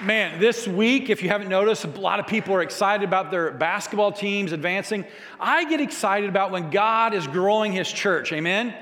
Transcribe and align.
Man, 0.00 0.38
this 0.38 0.68
week, 0.68 1.10
if 1.10 1.24
you 1.24 1.28
haven't 1.28 1.48
noticed, 1.48 1.84
a 1.84 1.88
lot 1.88 2.20
of 2.20 2.28
people 2.28 2.54
are 2.54 2.62
excited 2.62 3.02
about 3.02 3.32
their 3.32 3.50
basketball 3.50 4.12
teams 4.12 4.52
advancing. 4.52 5.04
I 5.40 5.64
get 5.64 5.80
excited 5.80 6.28
about 6.28 6.52
when 6.52 6.70
God 6.70 7.14
is 7.14 7.26
growing 7.26 7.72
his 7.72 7.90
church. 7.90 8.32
Amen? 8.32 8.72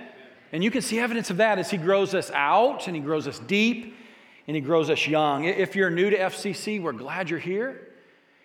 And 0.53 0.63
you 0.63 0.71
can 0.71 0.83
see 0.83 0.99
evidence 0.99 1.31
of 1.31 1.39
that 1.39 1.59
as 1.59 1.71
he 1.71 1.79
grows 1.79 2.15
us 2.15 2.31
out 2.33 2.87
and 2.87 2.95
he 2.95 3.01
grows 3.01 3.27
us 3.27 3.39
deep 3.39 3.97
and 4.47 4.55
he 4.55 4.61
grows 4.61 4.91
us 4.91 5.07
young. 5.07 5.45
If 5.45 5.75
you're 5.75 5.89
new 5.89 6.11
to 6.11 6.19
FCC, 6.19 6.83
we're 6.83 6.93
glad 6.93 7.31
you're 7.31 7.39
here. 7.39 7.89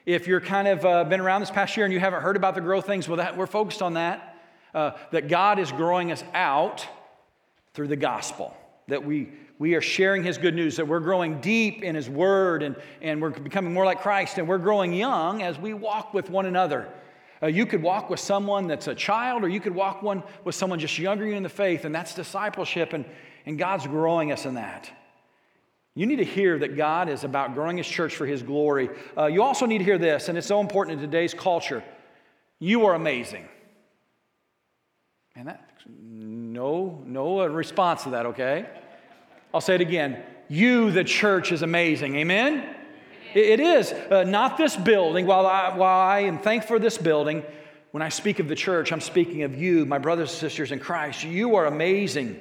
If 0.06 0.26
you're 0.26 0.40
kind 0.40 0.70
of 0.70 0.86
uh, 0.86 1.04
been 1.04 1.20
around 1.20 1.42
this 1.42 1.52
past 1.52 1.76
year 1.76 1.86
and 1.86 1.92
you 1.94 2.00
haven't 2.00 2.22
heard 2.22 2.38
about 2.38 2.56
the 2.56 2.62
growth 2.62 2.86
things, 2.86 3.06
well, 3.06 3.18
that, 3.18 3.36
we're 3.36 3.48
focused 3.48 3.82
on 3.82 3.96
that. 3.96 4.38
Uh, 4.74 4.92
that 5.12 5.28
God 5.28 5.60
is 5.60 5.74
growing 5.74 6.10
us 6.14 6.24
out 6.34 6.88
through 7.74 7.90
the 7.90 7.98
gospel. 7.98 8.56
That 8.88 9.04
we 9.04 9.34
we 9.62 9.76
are 9.76 9.82
sharing 9.82 10.24
his 10.24 10.40
good 10.40 10.56
news, 10.56 10.78
that 10.78 10.88
we're 10.88 11.00
growing 11.00 11.40
deep 11.40 11.84
in 11.84 11.94
his 11.94 12.10
word 12.10 12.64
and, 12.64 12.76
and 13.00 13.22
we're 13.22 13.30
becoming 13.30 13.72
more 13.72 13.86
like 13.86 14.02
Christ, 14.02 14.40
and 14.40 14.48
we're 14.48 14.58
growing 14.58 14.92
young 14.92 15.44
as 15.44 15.60
we 15.60 15.76
walk 15.76 16.16
with 16.16 16.32
one 16.32 16.48
another. 16.48 16.90
Uh, 17.44 17.46
you 17.46 17.68
could 17.68 17.84
walk 17.84 18.10
with 18.10 18.20
someone 18.20 18.66
that's 18.66 18.88
a 18.88 18.96
child, 18.96 19.44
or 19.44 19.50
you 19.50 19.60
could 19.60 19.76
walk 19.76 20.02
one 20.02 20.24
with 20.44 20.56
someone 20.56 20.80
just 20.80 20.98
younger 20.98 21.28
you 21.28 21.36
in 21.36 21.44
the 21.44 21.48
faith, 21.48 21.86
and 21.86 21.94
that's 21.94 22.16
discipleship, 22.16 22.94
and, 22.94 23.06
and 23.46 23.60
God's 23.60 23.86
growing 23.86 24.32
us 24.32 24.48
in 24.48 24.56
that. 24.56 24.90
You 25.94 26.08
need 26.08 26.16
to 26.16 26.26
hear 26.26 26.58
that 26.58 26.76
God 26.76 27.08
is 27.08 27.24
about 27.24 27.54
growing 27.54 27.78
his 27.78 27.88
church 27.88 28.16
for 28.16 28.26
his 28.26 28.42
glory. 28.42 28.90
Uh, 29.16 29.28
you 29.28 29.44
also 29.44 29.68
need 29.68 29.78
to 29.78 29.84
hear 29.84 30.00
this, 30.00 30.28
and 30.28 30.40
it's 30.40 30.48
so 30.48 30.60
important 30.60 30.96
in 31.00 31.06
today's 31.06 31.36
culture. 31.36 31.84
You 32.58 32.88
are 32.88 32.96
amazing. 32.96 33.48
And 35.36 35.50
that, 35.50 35.70
no, 35.88 37.04
no 37.06 37.46
response 37.46 38.06
to 38.06 38.10
that, 38.10 38.26
okay? 38.26 38.66
I'll 39.54 39.62
say 39.62 39.76
it 39.76 39.82
again. 39.82 40.24
You, 40.48 40.92
the 40.92 41.04
church, 41.04 41.52
is 41.52 41.62
amazing. 41.62 42.16
Amen? 42.16 42.76
It 43.34 43.60
is. 43.60 43.92
Uh, 43.92 44.24
not 44.24 44.58
this 44.58 44.76
building. 44.76 45.26
While 45.26 45.48
I, 45.48 45.76
while 45.76 46.00
I 46.00 46.22
am 46.22 46.40
thankful 46.40 46.76
for 46.76 46.80
this 46.80 46.98
building, 46.98 47.44
when 47.92 48.02
I 48.02 48.10
speak 48.10 48.40
of 48.40 48.48
the 48.48 48.56
church, 48.56 48.92
I'm 48.92 49.02
speaking 49.02 49.44
of 49.44 49.56
you, 49.56 49.86
my 49.86 49.98
brothers 49.98 50.32
and 50.32 50.40
sisters 50.40 50.72
in 50.72 50.80
Christ. 50.80 51.24
You 51.24 51.56
are 51.56 51.66
amazing. 51.66 52.40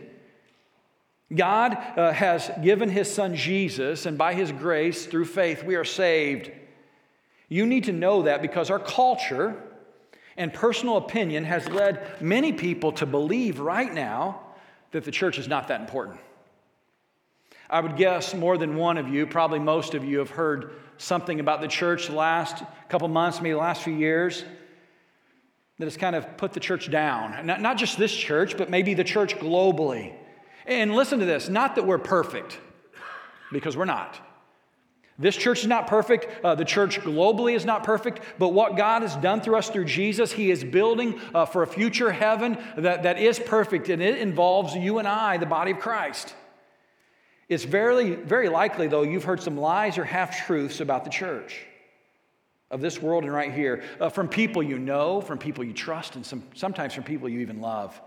God 1.35 1.77
uh, 1.97 2.13
has 2.13 2.51
given 2.63 2.89
his 2.89 3.13
son 3.13 3.37
Jesus, 3.37 4.07
and 4.07 4.19
by 4.19 4.35
his 4.35 4.51
grace, 4.51 5.07
through 5.07 5.27
faith, 5.27 5.63
we 5.63 5.77
are 5.77 5.85
saved. 5.85 6.51
You 7.49 7.67
need 7.67 7.85
to 7.85 7.93
know 7.93 8.23
that 8.23 8.43
because 8.43 8.71
our 8.71 8.79
culture 8.79 9.61
and 10.37 10.53
personal 10.53 10.97
opinion 10.97 11.45
has 11.45 11.69
led 11.69 12.21
many 12.21 12.53
people 12.53 12.93
to 12.93 13.07
believe 13.07 13.61
right 13.61 13.93
now 13.93 14.41
that 14.93 15.05
the 15.05 15.11
church 15.11 15.39
is 15.39 15.47
not 15.47 15.69
that 15.69 15.81
important. 15.81 16.19
I 17.71 17.81
would 17.81 17.97
guess 17.97 18.35
more 18.35 18.59
than 18.59 18.77
one 18.77 18.99
of 18.99 19.09
you, 19.09 19.27
probably 19.27 19.61
most 19.61 19.95
of 19.95 20.05
you, 20.05 20.19
have 20.19 20.31
heard 20.31 20.73
something 20.99 21.39
about 21.39 21.61
the 21.61 21.69
church 21.69 22.09
the 22.09 22.15
last 22.15 22.65
couple 22.89 23.07
months, 23.07 23.41
maybe 23.41 23.53
the 23.53 23.59
last 23.59 23.83
few 23.83 23.95
years, 23.95 24.45
that 25.79 25.87
has 25.87 25.97
kind 25.97 26.17
of 26.17 26.37
put 26.37 26.53
the 26.53 26.61
church 26.61 26.91
down. 26.91 27.47
Not, 27.47 27.61
not 27.61 27.79
just 27.79 27.97
this 27.97 28.13
church, 28.13 28.57
but 28.59 28.71
maybe 28.71 28.95
the 28.95 29.05
church 29.05 29.37
globally. 29.37 30.13
And 30.67 30.95
listen 30.95 31.21
to 31.21 31.25
this 31.25 31.49
not 31.49 31.77
that 31.77 31.87
we're 31.87 31.99
perfect, 31.99 32.59
because 33.53 33.77
we're 33.77 33.85
not. 33.85 34.19
This 35.17 35.37
church 35.37 35.61
is 35.61 35.67
not 35.67 35.87
perfect. 35.87 36.43
Uh, 36.43 36.55
the 36.55 36.65
church 36.65 36.99
globally 37.01 37.55
is 37.55 37.67
not 37.67 37.85
perfect. 37.85 38.21
But 38.39 38.49
what 38.49 38.77
God 38.77 39.03
has 39.03 39.15
done 39.17 39.43
through 39.43 39.57
us 39.57 39.69
through 39.69 39.85
Jesus, 39.85 40.33
He 40.33 40.51
is 40.51 40.65
building 40.65 41.21
uh, 41.35 41.45
for 41.45 41.63
a 41.63 41.67
future 41.67 42.11
heaven 42.11 42.57
that, 42.77 43.03
that 43.03 43.19
is 43.19 43.39
perfect. 43.39 43.91
And 43.91 44.01
it 44.01 44.19
involves 44.19 44.75
you 44.75 44.99
and 44.99 45.07
I, 45.07 45.37
the 45.37 45.45
body 45.45 45.73
of 45.73 45.79
Christ. 45.79 46.35
It's 47.51 47.65
very, 47.65 48.15
very 48.15 48.49
likely, 48.49 48.87
though, 48.87 49.03
you've 49.03 49.25
heard 49.25 49.43
some 49.43 49.59
lies 49.59 49.99
or 49.99 50.05
half 50.05 50.47
truths 50.47 50.81
about 50.81 51.03
the 51.03 51.11
church 51.11 51.67
of 52.71 52.81
this 52.81 53.03
world 53.03 53.25
and 53.25 53.33
right 53.33 53.53
here 53.53 53.83
uh, 54.01 54.09
from 54.09 54.29
people 54.29 54.63
you 54.63 54.79
know, 54.79 55.21
from 55.21 55.37
people 55.37 55.65
you 55.65 55.73
trust, 55.73 56.15
and 56.15 56.25
some, 56.25 56.45
sometimes 56.55 56.95
from 56.95 57.03
people 57.03 57.29
you 57.29 57.41
even 57.41 57.61
love. 57.61 58.01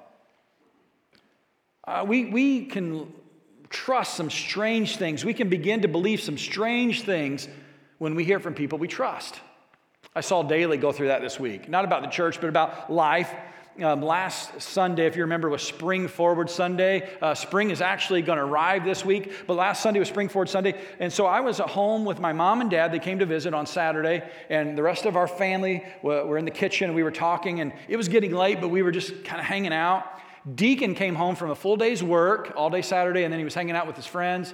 Uh, 1.84 2.06
we, 2.08 2.24
we 2.24 2.66
can 2.68 3.12
trust 3.70 4.14
some 4.14 4.30
strange 4.30 4.96
things. 4.96 5.26
We 5.26 5.34
can 5.34 5.50
begin 5.50 5.82
to 5.82 5.90
believe 5.90 6.22
some 6.22 6.38
strange 6.38 7.02
things 7.02 7.50
when 7.98 8.16
we 8.16 8.24
hear 8.24 8.40
from 8.40 8.54
people 8.54 8.80
we 8.80 8.88
trust. 8.88 9.42
I 10.16 10.22
saw 10.22 10.44
Daly 10.44 10.78
go 10.78 10.94
through 10.94 11.08
that 11.08 11.22
this 11.22 11.38
week, 11.38 11.68
not 11.68 11.84
about 11.84 12.02
the 12.02 12.08
church, 12.08 12.40
but 12.40 12.48
about 12.48 12.90
life 12.90 13.30
um, 13.82 14.02
last 14.02 14.62
Sunday, 14.62 15.08
if 15.08 15.16
you 15.16 15.24
remember, 15.24 15.50
was 15.50 15.64
Spring 15.64 16.08
Forward 16.08 16.50
Sunday. 16.50 17.10
Uh, 17.22 17.34
spring 17.34 17.72
is 17.72 17.82
actually 17.82 18.22
going 18.22 18.38
to 18.38 18.44
arrive 18.44 18.86
this 18.86 19.04
week, 19.04 19.32
but 19.48 19.56
last 19.56 19.82
Sunday 19.82 20.00
was 20.00 20.10
Spring 20.10 20.30
Forward 20.30 20.50
Sunday. 20.50 20.80
And 21.00 21.12
so 21.12 21.26
I 21.26 21.40
was 21.40 21.60
at 21.60 21.70
home 21.70 22.06
with 22.06 22.20
my 22.20 22.34
mom 22.34 22.62
and 22.62 22.70
dad. 22.70 22.92
They 22.92 23.00
came 23.00 23.20
to 23.20 23.26
visit 23.26 23.54
on 23.54 23.66
Saturday, 23.66 24.24
and 24.50 24.78
the 24.78 24.84
rest 24.84 25.06
of 25.06 25.16
our 25.16 25.28
family 25.28 25.84
were 26.04 26.38
in 26.38 26.46
the 26.46 26.52
kitchen. 26.52 26.94
We 26.94 27.04
were 27.04 27.12
talking, 27.12 27.62
and 27.62 27.74
it 27.88 27.98
was 27.98 28.08
getting 28.08 28.34
late, 28.34 28.62
but 28.62 28.68
we 28.68 28.84
were 28.84 28.92
just 28.92 29.24
kind 29.24 29.40
of 29.40 29.46
hanging 29.46 29.74
out. 29.74 30.06
Deacon 30.56 30.94
came 30.94 31.16
home 31.16 31.36
from 31.36 31.50
a 31.50 31.56
full 31.56 31.78
day's 31.78 32.04
work 32.04 32.54
all 32.56 32.70
day 32.70 32.82
Saturday, 32.82 33.24
and 33.24 33.32
then 33.32 33.40
he 33.40 33.46
was 33.46 33.56
hanging 33.56 33.76
out 33.76 33.88
with 33.88 33.96
his 33.96 34.06
friends. 34.06 34.54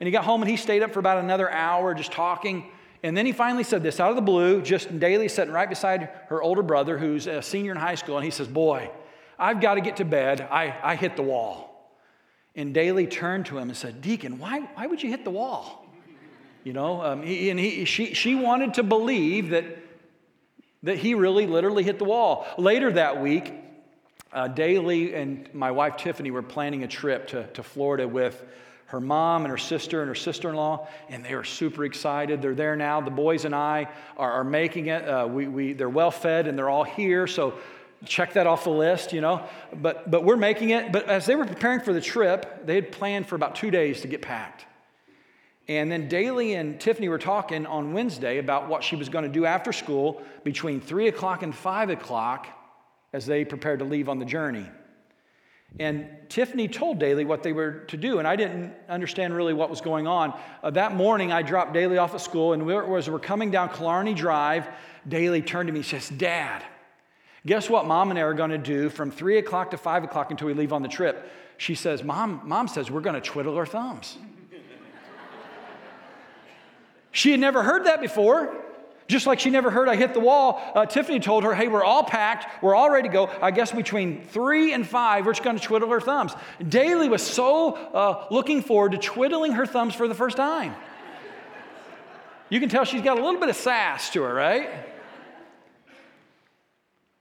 And 0.00 0.06
he 0.06 0.10
got 0.10 0.24
home 0.24 0.42
and 0.42 0.50
he 0.50 0.56
stayed 0.56 0.82
up 0.82 0.92
for 0.92 1.00
about 1.00 1.18
another 1.18 1.50
hour 1.50 1.94
just 1.94 2.12
talking. 2.12 2.70
And 3.04 3.14
then 3.14 3.26
he 3.26 3.32
finally 3.32 3.64
said 3.64 3.82
this 3.82 4.00
out 4.00 4.08
of 4.08 4.16
the 4.16 4.22
blue, 4.22 4.62
just 4.62 4.98
Daly 4.98 5.28
sitting 5.28 5.52
right 5.52 5.68
beside 5.68 6.08
her 6.28 6.42
older 6.42 6.62
brother, 6.62 6.96
who's 6.96 7.26
a 7.26 7.42
senior 7.42 7.72
in 7.72 7.76
high 7.76 7.96
school, 7.96 8.16
and 8.16 8.24
he 8.24 8.30
says, 8.30 8.48
Boy, 8.48 8.90
I've 9.38 9.60
got 9.60 9.74
to 9.74 9.82
get 9.82 9.98
to 9.98 10.06
bed. 10.06 10.40
I, 10.40 10.74
I 10.82 10.96
hit 10.96 11.14
the 11.14 11.22
wall. 11.22 11.92
And 12.56 12.72
Daly 12.72 13.06
turned 13.06 13.44
to 13.46 13.58
him 13.58 13.68
and 13.68 13.76
said, 13.76 14.00
Deacon, 14.00 14.38
why, 14.38 14.60
why 14.60 14.86
would 14.86 15.02
you 15.02 15.10
hit 15.10 15.22
the 15.22 15.30
wall? 15.30 15.84
You 16.62 16.72
know, 16.72 17.02
um, 17.02 17.22
he, 17.22 17.50
and 17.50 17.60
he, 17.60 17.84
she, 17.84 18.14
she 18.14 18.34
wanted 18.34 18.72
to 18.74 18.82
believe 18.82 19.50
that, 19.50 19.66
that 20.84 20.96
he 20.96 21.14
really 21.14 21.46
literally 21.46 21.82
hit 21.82 21.98
the 21.98 22.06
wall. 22.06 22.46
Later 22.56 22.90
that 22.92 23.20
week, 23.20 23.52
uh, 24.32 24.48
Daly 24.48 25.14
and 25.14 25.52
my 25.52 25.72
wife 25.72 25.98
Tiffany 25.98 26.30
were 26.30 26.42
planning 26.42 26.84
a 26.84 26.88
trip 26.88 27.26
to, 27.28 27.46
to 27.48 27.62
Florida 27.62 28.08
with 28.08 28.42
her 28.94 29.00
mom 29.00 29.42
and 29.42 29.50
her 29.50 29.58
sister 29.58 30.02
and 30.02 30.08
her 30.08 30.14
sister 30.14 30.48
in 30.48 30.54
law, 30.54 30.86
and 31.08 31.24
they 31.24 31.32
are 31.32 31.42
super 31.42 31.84
excited. 31.84 32.40
They're 32.40 32.54
there 32.54 32.76
now. 32.76 33.00
The 33.00 33.10
boys 33.10 33.44
and 33.44 33.52
I 33.52 33.88
are, 34.16 34.30
are 34.30 34.44
making 34.44 34.86
it. 34.86 35.06
Uh, 35.06 35.26
we, 35.28 35.48
we, 35.48 35.72
they're 35.72 35.88
well 35.88 36.12
fed 36.12 36.46
and 36.46 36.56
they're 36.56 36.68
all 36.68 36.84
here, 36.84 37.26
so 37.26 37.54
check 38.04 38.34
that 38.34 38.46
off 38.46 38.62
the 38.62 38.70
list, 38.70 39.12
you 39.12 39.20
know. 39.20 39.42
But, 39.74 40.08
but 40.08 40.22
we're 40.22 40.36
making 40.36 40.70
it. 40.70 40.92
But 40.92 41.08
as 41.08 41.26
they 41.26 41.34
were 41.34 41.44
preparing 41.44 41.80
for 41.80 41.92
the 41.92 42.00
trip, 42.00 42.64
they 42.66 42.76
had 42.76 42.92
planned 42.92 43.26
for 43.26 43.34
about 43.34 43.56
two 43.56 43.72
days 43.72 44.02
to 44.02 44.08
get 44.08 44.22
packed. 44.22 44.64
And 45.66 45.90
then 45.90 46.08
Daly 46.08 46.54
and 46.54 46.80
Tiffany 46.80 47.08
were 47.08 47.18
talking 47.18 47.66
on 47.66 47.94
Wednesday 47.94 48.38
about 48.38 48.68
what 48.68 48.84
she 48.84 48.94
was 48.94 49.08
going 49.08 49.24
to 49.24 49.28
do 49.28 49.44
after 49.44 49.72
school 49.72 50.22
between 50.44 50.80
3 50.80 51.08
o'clock 51.08 51.42
and 51.42 51.52
5 51.52 51.90
o'clock 51.90 52.46
as 53.12 53.26
they 53.26 53.44
prepared 53.44 53.80
to 53.80 53.84
leave 53.84 54.08
on 54.08 54.20
the 54.20 54.24
journey. 54.24 54.66
And 55.80 56.08
Tiffany 56.28 56.68
told 56.68 57.00
Daly 57.00 57.24
what 57.24 57.42
they 57.42 57.52
were 57.52 57.80
to 57.88 57.96
do, 57.96 58.20
and 58.20 58.28
I 58.28 58.36
didn't 58.36 58.72
understand 58.88 59.34
really 59.34 59.52
what 59.52 59.70
was 59.70 59.80
going 59.80 60.06
on. 60.06 60.38
Uh, 60.62 60.70
that 60.70 60.94
morning, 60.94 61.32
I 61.32 61.42
dropped 61.42 61.72
Daly 61.72 61.98
off 61.98 62.14
at 62.14 62.20
school, 62.20 62.52
and 62.52 62.64
we 62.64 62.74
were, 62.74 62.96
as 62.96 63.10
we're 63.10 63.18
coming 63.18 63.50
down 63.50 63.70
Killarney 63.70 64.14
Drive, 64.14 64.68
Daly 65.08 65.42
turned 65.42 65.66
to 65.66 65.72
me 65.72 65.80
and 65.80 65.86
says, 65.86 66.08
Dad, 66.08 66.62
guess 67.44 67.68
what 67.68 67.86
mom 67.86 68.10
and 68.10 68.18
I 68.18 68.22
are 68.22 68.34
going 68.34 68.50
to 68.50 68.58
do 68.58 68.88
from 68.88 69.10
3 69.10 69.38
o'clock 69.38 69.72
to 69.72 69.76
5 69.76 70.04
o'clock 70.04 70.30
until 70.30 70.46
we 70.46 70.54
leave 70.54 70.72
on 70.72 70.82
the 70.82 70.88
trip? 70.88 71.28
She 71.56 71.74
says, 71.74 72.04
Mom, 72.04 72.42
mom 72.44 72.68
says 72.68 72.90
we're 72.90 73.00
going 73.00 73.20
to 73.20 73.20
twiddle 73.20 73.56
our 73.56 73.66
thumbs. 73.66 74.16
she 77.10 77.32
had 77.32 77.40
never 77.40 77.64
heard 77.64 77.86
that 77.86 78.00
before. 78.00 78.64
Just 79.06 79.26
like 79.26 79.38
she 79.38 79.50
never 79.50 79.70
heard 79.70 79.88
I 79.88 79.96
hit 79.96 80.14
the 80.14 80.20
wall, 80.20 80.62
uh, 80.74 80.86
Tiffany 80.86 81.20
told 81.20 81.44
her, 81.44 81.54
Hey, 81.54 81.68
we're 81.68 81.84
all 81.84 82.04
packed. 82.04 82.62
We're 82.62 82.74
all 82.74 82.90
ready 82.90 83.08
to 83.08 83.12
go. 83.12 83.30
I 83.42 83.50
guess 83.50 83.70
between 83.70 84.22
three 84.22 84.72
and 84.72 84.86
five, 84.86 85.26
we're 85.26 85.32
just 85.32 85.44
going 85.44 85.58
to 85.58 85.62
twiddle 85.62 85.90
our 85.90 86.00
thumbs. 86.00 86.32
Daly 86.66 87.08
was 87.10 87.22
so 87.22 87.74
uh, 87.74 88.26
looking 88.30 88.62
forward 88.62 88.92
to 88.92 88.98
twiddling 88.98 89.52
her 89.52 89.66
thumbs 89.66 89.94
for 89.94 90.08
the 90.08 90.14
first 90.14 90.36
time. 90.36 90.74
You 92.48 92.60
can 92.60 92.68
tell 92.68 92.84
she's 92.84 93.02
got 93.02 93.18
a 93.18 93.24
little 93.24 93.40
bit 93.40 93.50
of 93.50 93.56
sass 93.56 94.10
to 94.10 94.22
her, 94.22 94.32
right? 94.32 94.70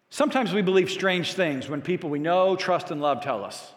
Sometimes 0.10 0.54
we 0.54 0.62
believe 0.62 0.90
strange 0.90 1.34
things 1.34 1.68
when 1.68 1.82
people 1.82 2.10
we 2.10 2.20
know, 2.20 2.56
trust, 2.56 2.92
and 2.92 3.02
love 3.02 3.22
tell 3.22 3.44
us. 3.44 3.74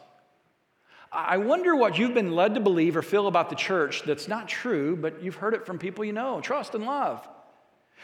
I 1.11 1.39
wonder 1.39 1.75
what 1.75 1.99
you've 1.99 2.15
been 2.15 2.37
led 2.37 2.55
to 2.55 2.61
believe 2.61 2.97
or 2.97 3.03
feel 3.03 3.27
about 3.27 3.49
the 3.49 3.57
church 3.57 4.03
that's 4.03 4.29
not 4.29 4.47
true, 4.47 4.97
but 4.97 5.23
you've 5.23 5.37
heard 5.37 5.55
it 5.55 5.65
from 5.65 5.79
people 5.79 6.05
you 6.05 6.13
know, 6.13 6.41
trust, 6.41 6.75
and 6.75 6.85
love. 6.85 7.27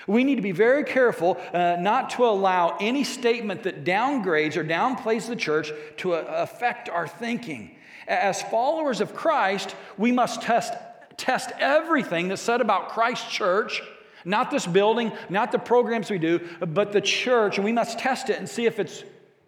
We 0.06 0.24
need 0.24 0.36
to 0.36 0.42
be 0.42 0.52
very 0.52 0.84
careful 0.84 1.38
uh, 1.52 1.76
not 1.78 2.10
to 2.10 2.24
allow 2.24 2.76
any 2.80 3.04
statement 3.04 3.62
that 3.64 3.84
downgrades 3.84 4.56
or 4.56 4.64
downplays 4.64 5.28
the 5.28 5.36
church 5.36 5.72
to 5.98 6.14
uh, 6.14 6.24
affect 6.28 6.88
our 6.88 7.06
thinking. 7.06 7.76
As 8.08 8.42
followers 8.42 9.00
of 9.00 9.14
Christ, 9.14 9.76
we 9.96 10.10
must 10.10 10.42
test, 10.42 10.74
test 11.16 11.50
everything 11.58 12.28
that's 12.28 12.42
said 12.42 12.60
about 12.60 12.88
Christ's 12.88 13.30
church, 13.30 13.80
not 14.24 14.50
this 14.50 14.66
building, 14.66 15.12
not 15.28 15.52
the 15.52 15.58
programs 15.58 16.10
we 16.10 16.18
do, 16.18 16.40
but 16.60 16.92
the 16.92 17.00
church, 17.00 17.58
and 17.58 17.64
we 17.64 17.72
must 17.72 17.98
test 17.98 18.28
it 18.28 18.38
and 18.38 18.48
see 18.48 18.66
if 18.66 18.80
it's 18.80 19.04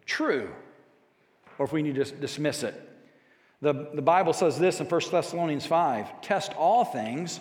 true 0.07 0.49
or 1.59 1.67
if 1.67 1.73
we 1.73 1.83
need 1.83 1.97
to 1.97 2.05
dismiss 2.05 2.63
it. 2.63 2.81
The, 3.61 3.89
the 3.95 4.03
Bible 4.03 4.33
says 4.33 4.59
this 4.59 4.81
in 4.81 4.87
1 4.87 5.01
Thessalonians 5.11 5.67
5 5.67 6.21
test 6.21 6.53
all 6.55 6.85
things 6.85 7.41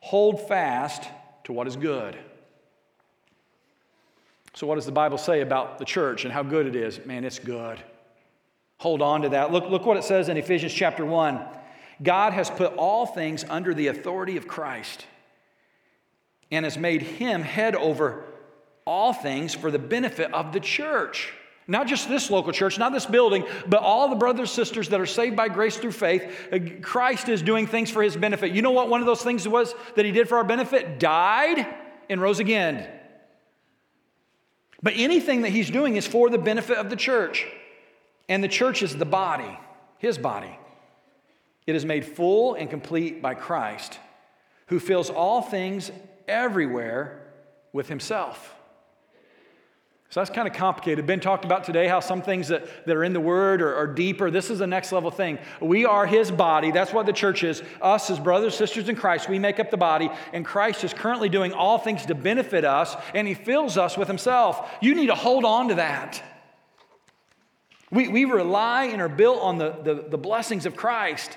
hold 0.00 0.46
fast 0.46 1.08
to 1.44 1.52
what 1.52 1.66
is 1.66 1.76
good. 1.76 2.16
So, 4.54 4.68
what 4.68 4.76
does 4.76 4.86
the 4.86 4.92
Bible 4.92 5.18
say 5.18 5.40
about 5.40 5.78
the 5.78 5.84
church 5.84 6.24
and 6.24 6.32
how 6.32 6.44
good 6.44 6.66
it 6.66 6.76
is? 6.76 7.04
Man, 7.04 7.24
it's 7.24 7.40
good. 7.40 7.82
Hold 8.78 9.02
on 9.02 9.22
to 9.22 9.28
that. 9.30 9.50
Look, 9.50 9.68
look 9.68 9.84
what 9.84 9.96
it 9.96 10.04
says 10.04 10.28
in 10.28 10.36
Ephesians 10.36 10.72
chapter 10.72 11.04
1. 11.04 11.40
God 12.02 12.32
has 12.32 12.50
put 12.50 12.74
all 12.74 13.06
things 13.06 13.44
under 13.48 13.74
the 13.74 13.88
authority 13.88 14.36
of 14.36 14.46
Christ 14.46 15.06
and 16.50 16.64
has 16.64 16.78
made 16.78 17.02
him 17.02 17.42
head 17.42 17.74
over 17.74 18.24
all 18.84 19.12
things 19.12 19.54
for 19.54 19.70
the 19.70 19.78
benefit 19.78 20.32
of 20.32 20.52
the 20.52 20.60
church. 20.60 21.32
Not 21.66 21.86
just 21.86 22.08
this 22.08 22.30
local 22.30 22.52
church, 22.52 22.78
not 22.78 22.92
this 22.92 23.06
building, 23.06 23.44
but 23.66 23.82
all 23.82 24.08
the 24.08 24.16
brothers 24.16 24.50
and 24.50 24.66
sisters 24.66 24.90
that 24.90 25.00
are 25.00 25.06
saved 25.06 25.34
by 25.34 25.48
grace 25.48 25.78
through 25.78 25.92
faith. 25.92 26.30
Uh, 26.52 26.58
Christ 26.82 27.28
is 27.28 27.40
doing 27.42 27.66
things 27.66 27.90
for 27.90 28.02
his 28.02 28.16
benefit. 28.16 28.52
You 28.52 28.60
know 28.60 28.72
what 28.72 28.90
one 28.90 29.00
of 29.00 29.06
those 29.06 29.22
things 29.22 29.48
was 29.48 29.74
that 29.96 30.04
he 30.04 30.12
did 30.12 30.28
for 30.28 30.36
our 30.36 30.44
benefit? 30.44 31.00
Died 31.00 31.66
and 32.10 32.20
rose 32.20 32.38
again. 32.38 32.86
But 34.84 34.92
anything 34.96 35.42
that 35.42 35.48
he's 35.48 35.70
doing 35.70 35.96
is 35.96 36.06
for 36.06 36.28
the 36.28 36.36
benefit 36.36 36.76
of 36.76 36.90
the 36.90 36.96
church. 36.96 37.46
And 38.28 38.44
the 38.44 38.48
church 38.48 38.82
is 38.82 38.94
the 38.94 39.06
body, 39.06 39.58
his 39.96 40.18
body. 40.18 40.58
It 41.66 41.74
is 41.74 41.86
made 41.86 42.04
full 42.04 42.52
and 42.52 42.68
complete 42.68 43.22
by 43.22 43.32
Christ, 43.32 43.98
who 44.66 44.78
fills 44.78 45.08
all 45.08 45.40
things 45.40 45.90
everywhere 46.28 47.22
with 47.72 47.88
himself. 47.88 48.54
So 50.14 50.20
that's 50.20 50.30
kind 50.30 50.46
of 50.46 50.54
complicated. 50.54 51.08
Ben 51.08 51.18
talked 51.18 51.44
about 51.44 51.64
today 51.64 51.88
how 51.88 51.98
some 51.98 52.22
things 52.22 52.46
that, 52.46 52.86
that 52.86 52.94
are 52.94 53.02
in 53.02 53.12
the 53.12 53.20
Word 53.20 53.60
are, 53.60 53.74
are, 53.74 53.88
deeper. 53.88 54.30
This 54.30 54.48
is 54.48 54.60
the 54.60 54.66
next 54.68 54.92
level 54.92 55.10
thing. 55.10 55.40
We 55.60 55.86
are 55.86 56.06
His 56.06 56.30
body. 56.30 56.70
That's 56.70 56.92
what 56.92 57.06
the 57.06 57.12
church 57.12 57.42
is. 57.42 57.64
Us 57.82 58.08
as 58.10 58.20
brothers, 58.20 58.54
sisters 58.54 58.88
in 58.88 58.94
Christ, 58.94 59.28
we 59.28 59.40
make 59.40 59.58
up 59.58 59.72
the 59.72 59.76
body. 59.76 60.08
And 60.32 60.44
Christ 60.46 60.84
is 60.84 60.94
currently 60.94 61.28
doing 61.28 61.52
all 61.52 61.78
things 61.78 62.06
to 62.06 62.14
benefit 62.14 62.64
us, 62.64 62.94
and 63.12 63.26
He 63.26 63.34
fills 63.34 63.76
us 63.76 63.98
with 63.98 64.06
Himself. 64.06 64.70
You 64.80 64.94
need 64.94 65.08
to 65.08 65.16
hold 65.16 65.44
on 65.44 65.66
to 65.70 65.74
that. 65.74 66.22
We, 67.90 68.06
we 68.06 68.24
rely 68.24 68.84
and 68.84 69.02
are 69.02 69.08
built 69.08 69.40
on 69.40 69.58
the, 69.58 69.72
the, 69.82 70.06
the 70.10 70.18
blessings 70.18 70.64
of 70.64 70.76
Christ. 70.76 71.36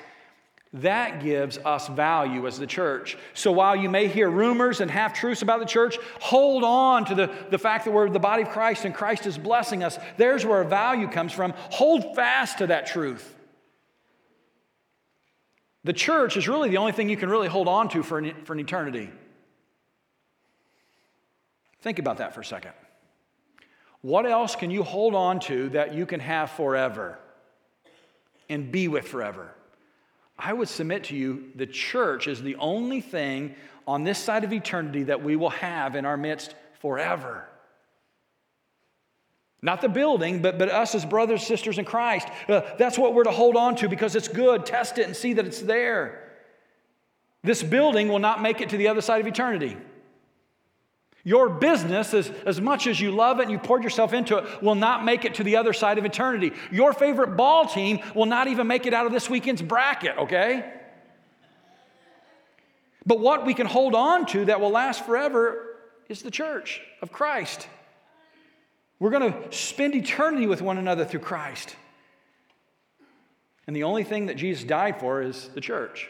That 0.73 1.23
gives 1.23 1.57
us 1.59 1.87
value 1.87 2.45
as 2.45 2.59
the 2.59 2.67
church. 2.67 3.17
So 3.33 3.51
while 3.51 3.75
you 3.75 3.89
may 3.89 4.07
hear 4.07 4.29
rumors 4.29 4.81
and 4.81 4.91
half 4.91 5.13
truths 5.13 5.41
about 5.41 5.59
the 5.59 5.65
church, 5.65 5.97
hold 6.19 6.63
on 6.63 7.05
to 7.05 7.15
the, 7.15 7.33
the 7.49 7.57
fact 7.57 7.85
that 7.85 7.91
we're 7.91 8.09
the 8.09 8.19
body 8.19 8.43
of 8.43 8.49
Christ 8.49 8.83
and 8.83 8.93
Christ 8.93 9.25
is 9.25 9.37
blessing 9.37 9.83
us. 9.83 9.97
There's 10.17 10.45
where 10.45 10.57
our 10.57 10.63
value 10.65 11.07
comes 11.07 11.31
from. 11.31 11.53
Hold 11.71 12.15
fast 12.15 12.57
to 12.57 12.67
that 12.67 12.85
truth. 12.85 13.33
The 15.85 15.93
church 15.93 16.35
is 16.35 16.49
really 16.49 16.69
the 16.69 16.77
only 16.77 16.91
thing 16.91 17.07
you 17.07 17.15
can 17.15 17.29
really 17.29 17.47
hold 17.47 17.69
on 17.69 17.87
to 17.89 18.03
for 18.03 18.17
an, 18.17 18.33
for 18.43 18.51
an 18.51 18.59
eternity. 18.59 19.09
Think 21.79 21.97
about 21.97 22.17
that 22.17 22.33
for 22.33 22.41
a 22.41 22.45
second. 22.45 22.73
What 24.01 24.25
else 24.25 24.57
can 24.57 24.69
you 24.69 24.83
hold 24.83 25.15
on 25.15 25.39
to 25.41 25.69
that 25.69 25.93
you 25.93 26.05
can 26.05 26.19
have 26.19 26.51
forever 26.51 27.17
and 28.49 28.69
be 28.69 28.89
with 28.89 29.07
forever? 29.07 29.53
I 30.39 30.53
would 30.53 30.69
submit 30.69 31.05
to 31.05 31.15
you 31.15 31.51
the 31.55 31.65
church 31.65 32.27
is 32.27 32.41
the 32.41 32.55
only 32.55 33.01
thing 33.01 33.55
on 33.87 34.03
this 34.03 34.19
side 34.19 34.43
of 34.43 34.53
eternity 34.53 35.03
that 35.03 35.23
we 35.23 35.35
will 35.35 35.49
have 35.49 35.95
in 35.95 36.05
our 36.05 36.17
midst 36.17 36.53
forever. 36.79 37.47
Not 39.61 39.81
the 39.81 39.89
building, 39.89 40.41
but, 40.41 40.59
but 40.59 40.69
us 40.69 40.93
as 40.93 41.05
brothers, 41.05 41.45
sisters 41.45 41.79
in 41.79 41.85
Christ. 41.85 42.27
Uh, 42.47 42.61
that's 42.77 42.97
what 42.97 43.15
we're 43.15 43.23
to 43.23 43.31
hold 43.31 43.55
on 43.55 43.75
to 43.77 43.89
because 43.89 44.15
it's 44.15 44.27
good. 44.27 44.65
Test 44.65 44.99
it 44.99 45.07
and 45.07 45.15
see 45.15 45.33
that 45.33 45.47
it's 45.47 45.61
there. 45.61 46.23
This 47.43 47.63
building 47.63 48.07
will 48.07 48.19
not 48.19 48.41
make 48.41 48.61
it 48.61 48.69
to 48.69 48.77
the 48.77 48.87
other 48.89 49.01
side 49.01 49.21
of 49.21 49.27
eternity. 49.27 49.77
Your 51.27 51.49
business, 51.49 52.13
as, 52.13 52.31
as 52.45 52.61
much 52.61 52.87
as 52.87 53.01
you 53.01 53.11
love 53.11 53.41
it 53.41 53.43
and 53.43 53.51
you 53.51 53.59
poured 53.59 53.83
yourself 53.83 54.13
into 54.13 54.37
it, 54.37 54.63
will 54.63 54.75
not 54.75 55.03
make 55.03 55.25
it 55.25 55.33
to 55.33 55.43
the 55.43 55.57
other 55.57 55.73
side 55.73 55.97
of 55.97 56.05
eternity. 56.05 56.53
Your 56.71 56.93
favorite 56.93 57.35
ball 57.35 57.67
team 57.67 57.99
will 58.15 58.27
not 58.27 58.47
even 58.47 58.65
make 58.65 58.85
it 58.85 58.93
out 58.93 59.05
of 59.05 59.11
this 59.11 59.29
weekend's 59.29 59.61
bracket, 59.61 60.17
okay? 60.19 60.71
But 63.05 63.19
what 63.19 63.45
we 63.45 63.53
can 63.53 63.67
hold 63.67 63.93
on 63.93 64.25
to 64.27 64.45
that 64.45 64.61
will 64.61 64.69
last 64.69 65.05
forever 65.05 65.75
is 66.07 66.21
the 66.21 66.31
church 66.31 66.79
of 67.01 67.11
Christ. 67.11 67.67
We're 68.97 69.09
going 69.09 69.33
to 69.33 69.51
spend 69.51 69.95
eternity 69.95 70.47
with 70.47 70.61
one 70.61 70.77
another 70.77 71.03
through 71.03 71.19
Christ. 71.19 71.75
And 73.67 73.75
the 73.75 73.83
only 73.83 74.05
thing 74.05 74.27
that 74.27 74.37
Jesus 74.37 74.63
died 74.63 75.01
for 75.01 75.21
is 75.21 75.49
the 75.49 75.59
church. 75.59 76.07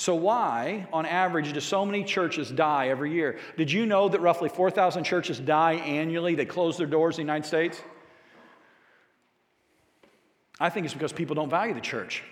So, 0.00 0.14
why, 0.14 0.86
on 0.94 1.04
average, 1.04 1.52
do 1.52 1.60
so 1.60 1.84
many 1.84 2.04
churches 2.04 2.50
die 2.50 2.88
every 2.88 3.12
year? 3.12 3.38
Did 3.58 3.70
you 3.70 3.84
know 3.84 4.08
that 4.08 4.22
roughly 4.22 4.48
4,000 4.48 5.04
churches 5.04 5.38
die 5.38 5.74
annually? 5.74 6.34
They 6.34 6.46
close 6.46 6.78
their 6.78 6.86
doors 6.86 7.18
in 7.18 7.26
the 7.26 7.30
United 7.30 7.46
States? 7.46 7.82
I 10.58 10.70
think 10.70 10.86
it's 10.86 10.94
because 10.94 11.12
people 11.12 11.34
don't 11.36 11.50
value 11.50 11.74
the 11.74 11.82
church. 11.82 12.22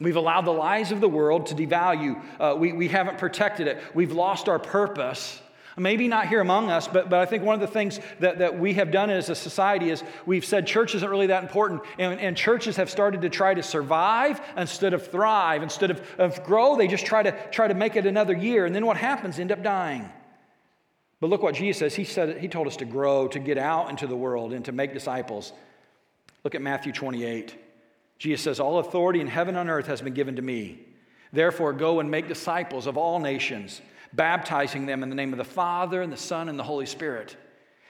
We've 0.00 0.16
allowed 0.16 0.46
the 0.46 0.52
lies 0.52 0.90
of 0.90 1.02
the 1.02 1.08
world 1.08 1.48
to 1.48 1.54
devalue. 1.54 2.18
Uh, 2.40 2.56
we, 2.58 2.72
we 2.72 2.88
haven't 2.88 3.18
protected 3.18 3.66
it. 3.66 3.82
We've 3.92 4.12
lost 4.12 4.48
our 4.48 4.58
purpose. 4.58 5.42
Maybe 5.76 6.06
not 6.06 6.28
here 6.28 6.40
among 6.40 6.70
us, 6.70 6.86
but, 6.86 7.10
but 7.10 7.18
I 7.18 7.26
think 7.26 7.42
one 7.42 7.54
of 7.54 7.60
the 7.60 7.66
things 7.66 7.98
that, 8.20 8.38
that 8.38 8.58
we 8.58 8.74
have 8.74 8.92
done 8.92 9.10
as 9.10 9.28
a 9.28 9.34
society 9.34 9.90
is 9.90 10.04
we've 10.24 10.44
said 10.44 10.68
church 10.68 10.94
isn't 10.94 11.08
really 11.08 11.26
that 11.26 11.42
important. 11.42 11.82
And, 11.98 12.20
and 12.20 12.36
churches 12.36 12.76
have 12.76 12.88
started 12.88 13.22
to 13.22 13.28
try 13.28 13.54
to 13.54 13.62
survive 13.62 14.40
instead 14.56 14.94
of 14.94 15.08
thrive. 15.08 15.64
Instead 15.64 15.90
of, 15.90 16.00
of 16.16 16.44
grow, 16.44 16.76
they 16.76 16.86
just 16.86 17.06
try 17.06 17.24
to, 17.24 17.32
try 17.50 17.66
to 17.66 17.74
make 17.74 17.96
it 17.96 18.06
another 18.06 18.34
year. 18.34 18.66
And 18.66 18.74
then 18.74 18.86
what 18.86 18.96
happens? 18.96 19.40
End 19.40 19.50
up 19.50 19.64
dying. 19.64 20.08
But 21.18 21.30
look 21.30 21.42
what 21.42 21.56
Jesus 21.56 21.80
says. 21.80 21.94
He 21.96 22.04
said 22.04 22.38
he 22.38 22.46
told 22.46 22.68
us 22.68 22.76
to 22.76 22.84
grow, 22.84 23.26
to 23.28 23.40
get 23.40 23.58
out 23.58 23.90
into 23.90 24.06
the 24.06 24.16
world, 24.16 24.52
and 24.52 24.64
to 24.66 24.72
make 24.72 24.92
disciples. 24.92 25.52
Look 26.44 26.54
at 26.54 26.62
Matthew 26.62 26.92
28. 26.92 27.56
Jesus 28.18 28.44
says, 28.44 28.60
All 28.60 28.78
authority 28.78 29.20
in 29.20 29.26
heaven 29.26 29.56
and 29.56 29.68
earth 29.68 29.86
has 29.86 30.02
been 30.02 30.14
given 30.14 30.36
to 30.36 30.42
me. 30.42 30.78
Therefore, 31.32 31.72
go 31.72 31.98
and 31.98 32.10
make 32.12 32.28
disciples 32.28 32.86
of 32.86 32.96
all 32.96 33.18
nations 33.18 33.80
baptizing 34.14 34.86
them 34.86 35.02
in 35.02 35.08
the 35.08 35.14
name 35.14 35.32
of 35.32 35.38
the 35.38 35.44
Father 35.44 36.02
and 36.02 36.12
the 36.12 36.16
Son 36.16 36.48
and 36.48 36.58
the 36.58 36.64
Holy 36.64 36.86
Spirit, 36.86 37.36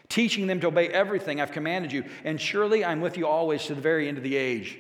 teaching 0.08 0.46
them 0.46 0.60
to 0.60 0.68
obey 0.68 0.88
everything 0.88 1.40
I've 1.40 1.52
commanded 1.52 1.92
you, 1.92 2.04
and 2.24 2.40
surely 2.40 2.84
I'm 2.84 3.00
with 3.00 3.16
you 3.16 3.26
always 3.26 3.64
to 3.64 3.74
the 3.74 3.80
very 3.80 4.08
end 4.08 4.18
of 4.18 4.24
the 4.24 4.36
age. 4.36 4.78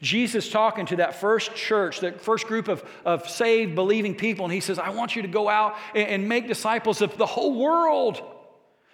Jesus 0.00 0.50
talking 0.50 0.86
to 0.86 0.96
that 0.96 1.20
first 1.20 1.54
church, 1.54 2.00
that 2.00 2.20
first 2.20 2.48
group 2.48 2.66
of, 2.66 2.84
of 3.04 3.28
saved, 3.28 3.76
believing 3.76 4.16
people, 4.16 4.44
and 4.44 4.52
he 4.52 4.60
says, 4.60 4.78
I 4.78 4.90
want 4.90 5.14
you 5.14 5.22
to 5.22 5.28
go 5.28 5.48
out 5.48 5.76
and, 5.94 6.08
and 6.08 6.28
make 6.28 6.48
disciples 6.48 7.02
of 7.02 7.16
the 7.16 7.26
whole 7.26 7.54
world. 7.54 8.20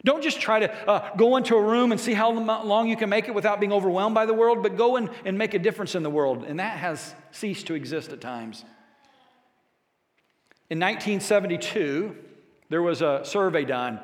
Don't 0.05 0.23
just 0.23 0.41
try 0.41 0.61
to 0.61 0.89
uh, 0.89 1.17
go 1.17 1.37
into 1.37 1.57
a 1.57 1.62
room 1.62 1.93
and 1.93 2.01
see 2.01 2.12
how 2.12 2.31
long 2.31 2.89
you 2.89 2.97
can 2.97 3.09
make 3.09 3.27
it 3.27 3.35
without 3.35 3.59
being 3.59 3.73
overwhelmed 3.73 4.15
by 4.15 4.27
the 4.27 4.35
world, 4.35 4.62
but 4.62 4.77
go 4.77 4.97
in 4.97 5.11
and 5.25 5.37
make 5.37 5.55
a 5.55 5.59
difference 5.59 5.95
in 5.95 6.03
the 6.03 6.11
world. 6.11 6.45
And 6.45 6.61
that 6.61 6.77
has 6.79 7.15
ceased 7.33 7.67
to 7.69 7.75
exist 7.75 8.12
at 8.12 8.21
times. 8.21 8.65
In 10.71 10.79
1972, 10.79 12.15
there 12.69 12.83
was 12.83 13.01
a 13.01 13.23
survey 13.25 13.65
done 13.65 14.01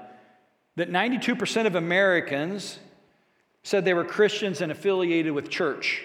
that 0.77 0.91
92% 0.91 1.67
of 1.67 1.75
Americans 1.75 2.79
said 3.63 3.85
they 3.85 3.93
were 3.93 4.05
Christians 4.05 4.63
and 4.63 4.73
affiliated 4.73 5.33
with 5.33 5.51
church. 5.51 6.03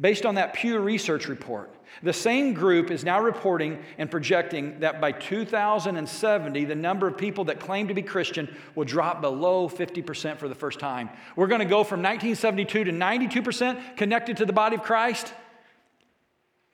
Based 0.00 0.24
on 0.26 0.36
that 0.36 0.54
Pew 0.54 0.78
Research 0.78 1.28
report, 1.28 1.74
the 2.02 2.12
same 2.12 2.54
group 2.54 2.90
is 2.90 3.04
now 3.04 3.20
reporting 3.20 3.82
and 3.98 4.10
projecting 4.10 4.80
that 4.80 5.00
by 5.00 5.12
2070, 5.12 6.64
the 6.64 6.74
number 6.74 7.06
of 7.06 7.16
people 7.16 7.44
that 7.44 7.60
claim 7.60 7.88
to 7.88 7.94
be 7.94 8.02
Christian 8.02 8.52
will 8.74 8.84
drop 8.84 9.20
below 9.20 9.68
50% 9.68 10.38
for 10.38 10.48
the 10.48 10.54
first 10.54 10.80
time. 10.80 11.10
We're 11.36 11.46
going 11.46 11.60
to 11.60 11.66
go 11.66 11.84
from 11.84 12.02
1972 12.02 12.84
to 12.84 12.92
92% 12.92 13.96
connected 13.96 14.38
to 14.38 14.46
the 14.46 14.52
body 14.52 14.76
of 14.76 14.82
Christ 14.82 15.32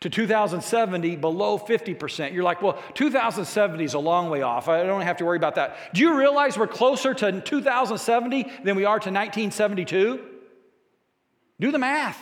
to 0.01 0.09
2070 0.09 1.17
below 1.17 1.59
50%. 1.59 2.33
You're 2.33 2.43
like, 2.43 2.63
well, 2.63 2.83
2070 2.95 3.85
is 3.85 3.95
a 3.95 3.99
long 3.99 4.31
way 4.31 4.41
off. 4.43 4.69
I 4.69 4.83
don't 4.83 5.03
have 5.03 5.19
to 5.19 5.25
worry 5.27 5.37
about 5.37 5.57
that. 5.57 5.77
Do 5.93 6.01
you 6.01 6.17
realize 6.17 6.57
we're 6.57 6.67
closer 6.67 7.13
to 7.15 7.41
2070 7.41 8.51
than 8.65 8.77
we 8.77 8.87
are 8.87 8.99
to 8.99 9.11
1972? 9.11 10.25
Do 11.61 11.71
the 11.71 11.79
math. 11.79 12.19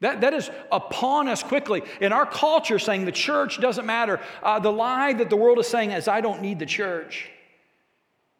That, 0.00 0.20
that 0.22 0.34
is 0.34 0.50
upon 0.72 1.28
us 1.28 1.44
quickly. 1.44 1.82
In 2.00 2.12
our 2.12 2.26
culture, 2.26 2.80
saying 2.80 3.04
the 3.04 3.12
church 3.12 3.60
doesn't 3.60 3.86
matter, 3.86 4.20
uh, 4.42 4.58
the 4.58 4.72
lie 4.72 5.12
that 5.12 5.30
the 5.30 5.36
world 5.36 5.60
is 5.60 5.68
saying 5.68 5.92
is, 5.92 6.08
I 6.08 6.20
don't 6.20 6.42
need 6.42 6.58
the 6.58 6.66
church. 6.66 7.30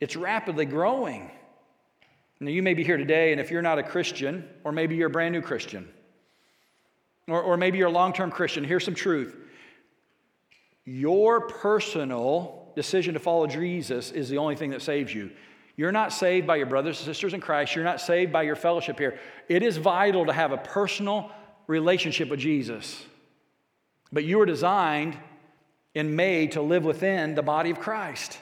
It's 0.00 0.16
rapidly 0.16 0.66
growing. 0.66 1.30
Now, 2.40 2.50
you 2.50 2.62
may 2.62 2.74
be 2.74 2.82
here 2.82 2.96
today, 2.96 3.30
and 3.30 3.40
if 3.40 3.50
you're 3.52 3.62
not 3.62 3.78
a 3.78 3.82
Christian, 3.84 4.46
or 4.64 4.72
maybe 4.72 4.96
you're 4.96 5.06
a 5.06 5.10
brand 5.10 5.32
new 5.32 5.40
Christian, 5.40 5.88
or, 7.28 7.40
or 7.42 7.56
maybe 7.56 7.78
you're 7.78 7.88
a 7.88 7.92
long 7.92 8.12
term 8.12 8.30
Christian. 8.30 8.64
Here's 8.64 8.84
some 8.84 8.94
truth 8.94 9.36
your 10.84 11.48
personal 11.48 12.72
decision 12.76 13.14
to 13.14 13.20
follow 13.20 13.46
Jesus 13.46 14.10
is 14.10 14.28
the 14.28 14.38
only 14.38 14.56
thing 14.56 14.70
that 14.70 14.82
saves 14.82 15.14
you. 15.14 15.30
You're 15.76 15.92
not 15.92 16.12
saved 16.12 16.46
by 16.46 16.56
your 16.56 16.66
brothers 16.66 16.98
and 16.98 17.06
sisters 17.06 17.34
in 17.34 17.40
Christ. 17.40 17.74
You're 17.74 17.84
not 17.84 18.00
saved 18.00 18.32
by 18.32 18.42
your 18.42 18.54
fellowship 18.54 18.98
here. 18.98 19.18
It 19.48 19.62
is 19.62 19.76
vital 19.76 20.26
to 20.26 20.32
have 20.32 20.52
a 20.52 20.56
personal 20.58 21.30
relationship 21.66 22.28
with 22.28 22.40
Jesus. 22.40 23.04
but 24.12 24.24
you 24.24 24.38
were 24.38 24.46
designed 24.46 25.16
and 25.96 26.16
made 26.16 26.52
to 26.52 26.62
live 26.62 26.84
within 26.84 27.34
the 27.34 27.42
body 27.42 27.70
of 27.70 27.80
Christ. 27.80 28.38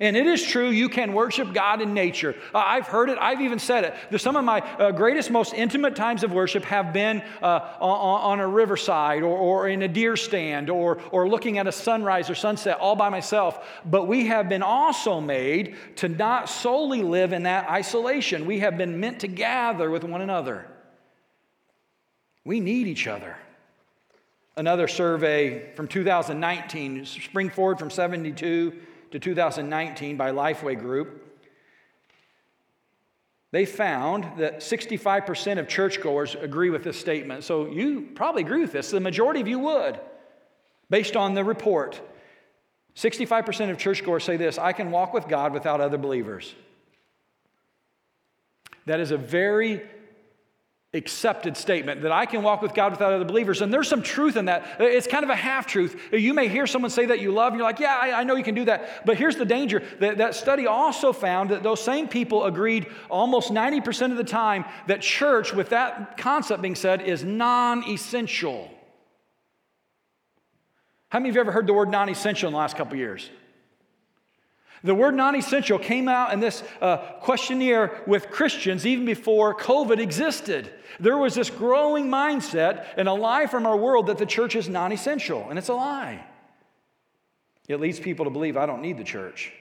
And 0.00 0.16
it 0.16 0.26
is 0.26 0.42
true, 0.42 0.70
you 0.70 0.88
can 0.88 1.12
worship 1.12 1.52
God 1.52 1.82
in 1.82 1.92
nature. 1.92 2.34
Uh, 2.54 2.58
I've 2.58 2.86
heard 2.86 3.10
it, 3.10 3.18
I've 3.20 3.42
even 3.42 3.58
said 3.58 3.94
it. 4.10 4.20
Some 4.20 4.36
of 4.36 4.44
my 4.44 4.60
uh, 4.60 4.90
greatest, 4.90 5.30
most 5.30 5.52
intimate 5.52 5.94
times 5.94 6.24
of 6.24 6.32
worship 6.32 6.64
have 6.64 6.92
been 6.92 7.22
uh, 7.42 7.76
on, 7.78 8.38
on, 8.38 8.40
a 8.40 8.48
riverside 8.48 9.22
or, 9.22 9.36
or 9.36 9.68
in 9.68 9.82
a 9.82 9.88
deer 9.88 10.16
stand 10.16 10.70
or, 10.70 10.98
or 11.10 11.28
looking 11.28 11.58
at 11.58 11.66
a 11.66 11.72
sunrise 11.72 12.30
or 12.30 12.34
sunset 12.34 12.78
all 12.80 12.96
by 12.96 13.10
myself. 13.10 13.68
But 13.84 14.08
we 14.08 14.26
have 14.26 14.48
been 14.48 14.62
also 14.62 15.20
made 15.20 15.76
to 15.96 16.08
not 16.08 16.48
solely 16.48 17.02
live 17.02 17.32
in 17.32 17.42
that 17.42 17.68
isolation. 17.70 18.46
We 18.46 18.60
have 18.60 18.78
been 18.78 18.98
meant 18.98 19.20
to 19.20 19.28
gather 19.28 19.90
with 19.90 20.04
one 20.04 20.22
another. 20.22 20.66
We 22.44 22.60
need 22.60 22.86
each 22.86 23.06
other. 23.06 23.36
Another 24.56 24.88
survey 24.88 25.72
from 25.74 25.86
2019, 25.86 27.04
spring 27.06 27.50
forward 27.50 27.78
from 27.78 27.90
72 27.90 28.72
to 29.12 29.18
2019 29.18 30.16
by 30.16 30.32
Lifeway 30.32 30.78
Group, 30.78 31.28
they 33.52 33.66
found 33.66 34.38
that 34.38 34.60
65% 34.60 35.58
of 35.58 35.68
churchgoers 35.68 36.34
agree 36.34 36.70
with 36.70 36.82
this 36.82 36.98
statement. 36.98 37.44
So 37.44 37.66
you 37.66 38.08
probably 38.14 38.42
agree 38.42 38.62
with 38.62 38.72
this. 38.72 38.90
The 38.90 39.00
majority 39.00 39.40
of 39.40 39.48
you 39.48 39.58
would, 39.58 40.00
based 40.88 41.16
on 41.16 41.34
the 41.34 41.44
report. 41.44 42.00
65% 42.96 43.70
of 43.70 43.78
churchgoers 43.78 44.24
say 44.24 44.36
this 44.36 44.58
I 44.58 44.72
can 44.72 44.90
walk 44.90 45.12
with 45.12 45.28
God 45.28 45.52
without 45.52 45.80
other 45.80 45.98
believers. 45.98 46.54
That 48.86 49.00
is 49.00 49.10
a 49.10 49.18
very 49.18 49.82
accepted 50.94 51.56
statement 51.56 52.02
that 52.02 52.12
I 52.12 52.26
can 52.26 52.42
walk 52.42 52.60
with 52.60 52.74
God 52.74 52.92
without 52.92 53.14
other 53.14 53.24
believers. 53.24 53.62
And 53.62 53.72
there's 53.72 53.88
some 53.88 54.02
truth 54.02 54.36
in 54.36 54.44
that. 54.44 54.76
It's 54.78 55.06
kind 55.06 55.24
of 55.24 55.30
a 55.30 55.34
half 55.34 55.66
truth. 55.66 55.98
You 56.12 56.34
may 56.34 56.48
hear 56.48 56.66
someone 56.66 56.90
say 56.90 57.06
that 57.06 57.20
you 57.20 57.32
love, 57.32 57.54
and 57.54 57.58
you're 57.58 57.66
like, 57.66 57.80
yeah, 57.80 57.98
I, 58.00 58.20
I 58.20 58.24
know 58.24 58.36
you 58.36 58.44
can 58.44 58.54
do 58.54 58.66
that. 58.66 59.06
But 59.06 59.16
here's 59.16 59.36
the 59.36 59.46
danger 59.46 59.82
that, 60.00 60.18
that 60.18 60.34
study 60.34 60.66
also 60.66 61.14
found 61.14 61.50
that 61.50 61.62
those 61.62 61.82
same 61.82 62.08
people 62.08 62.44
agreed 62.44 62.86
almost 63.08 63.50
90% 63.50 64.10
of 64.10 64.18
the 64.18 64.24
time 64.24 64.66
that 64.86 65.00
church, 65.00 65.54
with 65.54 65.70
that 65.70 66.18
concept 66.18 66.60
being 66.60 66.74
said, 66.74 67.00
is 67.00 67.24
non 67.24 67.88
essential. 67.88 68.70
How 71.08 71.20
many 71.20 71.30
of 71.30 71.34
you 71.36 71.40
ever 71.40 71.52
heard 71.52 71.66
the 71.66 71.74
word 71.74 71.90
non 71.90 72.10
essential 72.10 72.48
in 72.48 72.52
the 72.52 72.58
last 72.58 72.76
couple 72.76 72.98
years? 72.98 73.30
The 74.84 74.94
word 74.94 75.14
non 75.14 75.36
essential 75.36 75.78
came 75.78 76.08
out 76.08 76.32
in 76.32 76.40
this 76.40 76.62
uh, 76.80 76.96
questionnaire 77.20 78.02
with 78.06 78.30
Christians 78.30 78.84
even 78.84 79.04
before 79.04 79.54
COVID 79.54 79.98
existed. 79.98 80.72
There 80.98 81.16
was 81.16 81.34
this 81.34 81.50
growing 81.50 82.08
mindset 82.08 82.86
and 82.96 83.08
a 83.08 83.12
lie 83.12 83.46
from 83.46 83.64
our 83.64 83.76
world 83.76 84.08
that 84.08 84.18
the 84.18 84.26
church 84.26 84.56
is 84.56 84.68
non 84.68 84.92
essential, 84.92 85.46
and 85.48 85.58
it's 85.58 85.68
a 85.68 85.74
lie. 85.74 86.24
It 87.68 87.80
leads 87.80 88.00
people 88.00 88.24
to 88.24 88.30
believe 88.30 88.56
I 88.56 88.66
don't 88.66 88.82
need 88.82 88.98
the 88.98 89.04
church. 89.04 89.52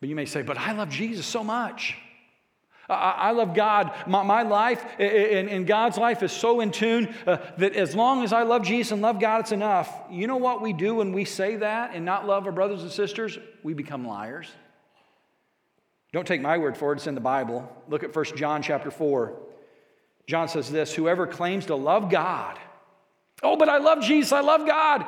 But 0.00 0.08
you 0.08 0.16
may 0.16 0.26
say, 0.26 0.42
but 0.42 0.56
I 0.58 0.72
love 0.72 0.88
Jesus 0.88 1.26
so 1.26 1.44
much. 1.44 1.96
I, 2.88 3.30
love 3.30 3.54
God. 3.54 3.92
My, 4.06 4.42
life 4.42 4.84
and, 4.98 5.48
and, 5.48 5.66
God's 5.66 5.96
life 5.96 6.22
is 6.22 6.32
so 6.32 6.60
in 6.60 6.70
tune 6.70 7.14
uh, 7.26 7.38
that 7.56 7.74
as 7.74 7.94
long 7.94 8.22
as 8.22 8.32
I 8.32 8.42
love 8.42 8.62
Jesus 8.62 8.92
and 8.92 9.00
love 9.00 9.20
God, 9.20 9.40
it's 9.40 9.52
enough. 9.52 9.90
You 10.10 10.26
know 10.26 10.36
what 10.36 10.60
we 10.60 10.72
do 10.72 10.96
when 10.96 11.12
we 11.12 11.24
say 11.24 11.56
that 11.56 11.94
and 11.94 12.04
not 12.04 12.26
love 12.26 12.46
our 12.46 12.52
brothers 12.52 12.82
and 12.82 12.92
sisters? 12.92 13.38
We 13.62 13.72
become 13.72 14.06
liars. 14.06 14.50
Don't 16.12 16.26
take 16.26 16.42
my 16.42 16.58
word 16.58 16.76
for 16.76 16.92
it, 16.92 16.96
it's 16.96 17.06
in 17.06 17.14
the 17.14 17.20
Bible. 17.20 17.68
Look 17.88 18.04
at 18.04 18.14
1 18.14 18.24
John 18.36 18.62
chapter 18.62 18.90
4. 18.90 19.34
John 20.26 20.48
says 20.48 20.70
this 20.70 20.94
Whoever 20.94 21.26
claims 21.26 21.66
to 21.66 21.74
love 21.74 22.10
God, 22.10 22.58
oh, 23.42 23.56
but 23.56 23.68
I 23.68 23.78
love 23.78 24.02
Jesus, 24.02 24.32
I 24.32 24.40
love 24.40 24.66
God, 24.66 25.06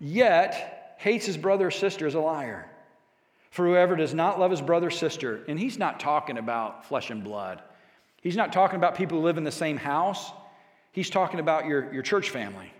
yet 0.00 0.94
hates 0.98 1.26
his 1.26 1.36
brother 1.36 1.66
or 1.66 1.70
sister 1.70 2.06
is 2.06 2.14
a 2.14 2.20
liar. 2.20 2.70
For 3.50 3.66
whoever 3.66 3.96
does 3.96 4.14
not 4.14 4.38
love 4.38 4.50
his 4.50 4.60
brother 4.60 4.88
or 4.88 4.90
sister, 4.90 5.44
and 5.48 5.58
he's 5.58 5.78
not 5.78 6.00
talking 6.00 6.38
about 6.38 6.86
flesh 6.86 7.10
and 7.10 7.24
blood, 7.24 7.62
he's 8.20 8.36
not 8.36 8.52
talking 8.52 8.76
about 8.76 8.94
people 8.94 9.18
who 9.18 9.24
live 9.24 9.38
in 9.38 9.44
the 9.44 9.50
same 9.50 9.76
house, 9.76 10.32
he's 10.92 11.10
talking 11.10 11.40
about 11.40 11.66
your, 11.66 11.92
your 11.92 12.02
church 12.02 12.30
family. 12.30 12.72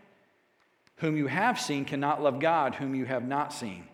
Whom 0.96 1.16
you 1.16 1.28
have 1.28 1.60
seen 1.60 1.84
cannot 1.84 2.22
love 2.22 2.40
God, 2.40 2.74
whom 2.74 2.94
you 2.94 3.04
have 3.04 3.24
not 3.24 3.52
seen. 3.52 3.84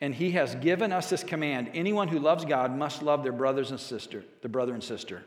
And 0.00 0.14
he 0.14 0.30
has 0.32 0.54
given 0.54 0.92
us 0.92 1.10
this 1.10 1.22
command 1.22 1.70
anyone 1.74 2.08
who 2.08 2.18
loves 2.18 2.44
God 2.44 2.76
must 2.76 3.02
love 3.02 3.22
their 3.22 3.32
brothers 3.32 3.70
and 3.70 3.78
sister, 3.78 4.24
the 4.42 4.48
brother 4.48 4.72
and 4.72 4.82
sister. 4.82 5.22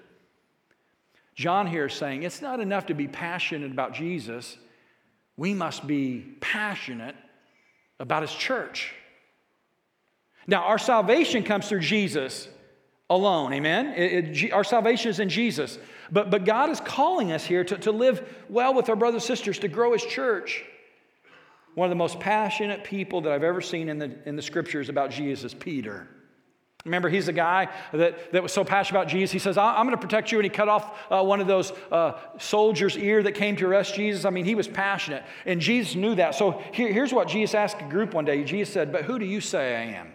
John 1.35 1.67
here 1.67 1.85
is 1.85 1.93
saying 1.93 2.23
it's 2.23 2.41
not 2.41 2.59
enough 2.59 2.87
to 2.87 2.93
be 2.93 3.07
passionate 3.07 3.71
about 3.71 3.93
Jesus, 3.93 4.57
we 5.37 5.53
must 5.53 5.87
be 5.87 6.35
passionate 6.39 7.15
about 7.99 8.23
his 8.23 8.33
church. 8.33 8.93
Now, 10.47 10.63
our 10.63 10.77
salvation 10.77 11.43
comes 11.43 11.69
through 11.69 11.81
Jesus 11.81 12.47
alone, 13.09 13.53
amen? 13.53 13.93
It, 13.95 14.43
it, 14.43 14.53
our 14.53 14.63
salvation 14.63 15.09
is 15.09 15.19
in 15.19 15.29
Jesus. 15.29 15.77
But, 16.11 16.29
but 16.29 16.45
God 16.45 16.69
is 16.69 16.79
calling 16.79 17.31
us 17.31 17.45
here 17.45 17.63
to, 17.63 17.77
to 17.79 17.91
live 17.91 18.27
well 18.49 18.73
with 18.73 18.89
our 18.89 18.95
brothers 18.95 19.23
and 19.23 19.27
sisters, 19.27 19.59
to 19.59 19.67
grow 19.67 19.93
His 19.93 20.03
church. 20.03 20.63
One 21.75 21.85
of 21.85 21.89
the 21.89 21.95
most 21.95 22.19
passionate 22.19 22.83
people 22.83 23.21
that 23.21 23.31
I've 23.31 23.43
ever 23.43 23.61
seen 23.61 23.87
in 23.87 23.97
the, 23.97 24.17
in 24.25 24.35
the 24.35 24.41
scriptures 24.41 24.89
about 24.89 25.11
Jesus, 25.11 25.53
Peter. 25.53 26.07
Remember, 26.83 27.09
he's 27.09 27.27
the 27.27 27.33
guy 27.33 27.69
that, 27.93 28.31
that 28.31 28.41
was 28.41 28.51
so 28.51 28.63
passionate 28.63 28.99
about 28.99 29.07
Jesus. 29.07 29.31
He 29.31 29.39
says, 29.39 29.57
I'm 29.57 29.85
going 29.85 29.95
to 29.95 30.01
protect 30.01 30.31
you. 30.31 30.39
And 30.39 30.43
he 30.45 30.49
cut 30.49 30.67
off 30.67 30.97
uh, 31.11 31.23
one 31.23 31.39
of 31.39 31.47
those 31.47 31.71
uh, 31.91 32.13
soldiers' 32.39 32.97
ear 32.97 33.21
that 33.23 33.33
came 33.33 33.55
to 33.57 33.67
arrest 33.67 33.93
Jesus. 33.93 34.25
I 34.25 34.31
mean, 34.31 34.45
he 34.45 34.55
was 34.55 34.67
passionate. 34.67 35.23
And 35.45 35.61
Jesus 35.61 35.95
knew 35.95 36.15
that. 36.15 36.33
So 36.33 36.61
here, 36.73 36.91
here's 36.91 37.13
what 37.13 37.27
Jesus 37.27 37.53
asked 37.53 37.81
a 37.81 37.89
group 37.89 38.15
one 38.15 38.25
day. 38.25 38.43
Jesus 38.43 38.73
said, 38.73 38.91
But 38.91 39.05
who 39.05 39.19
do 39.19 39.25
you 39.25 39.41
say 39.41 39.75
I 39.75 39.97
am? 39.97 40.11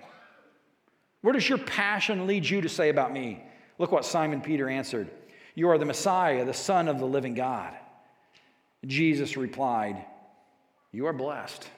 Where 1.23 1.33
does 1.33 1.49
your 1.49 1.59
passion 1.59 2.27
lead 2.27 2.49
you 2.49 2.61
to 2.61 2.69
say 2.69 2.89
about 2.89 3.13
me? 3.13 3.43
Look 3.79 3.93
what 3.93 4.05
Simon 4.05 4.41
Peter 4.41 4.69
answered 4.69 5.11
You 5.55 5.71
are 5.71 5.79
the 5.79 5.85
Messiah, 5.85 6.45
the 6.45 6.55
Son 6.55 6.89
of 6.89 6.99
the 6.99 7.07
living 7.07 7.35
God. 7.35 7.75
Jesus 8.85 9.37
replied, 9.37 10.05
You 10.93 11.07
are 11.07 11.13
blessed. 11.13 11.69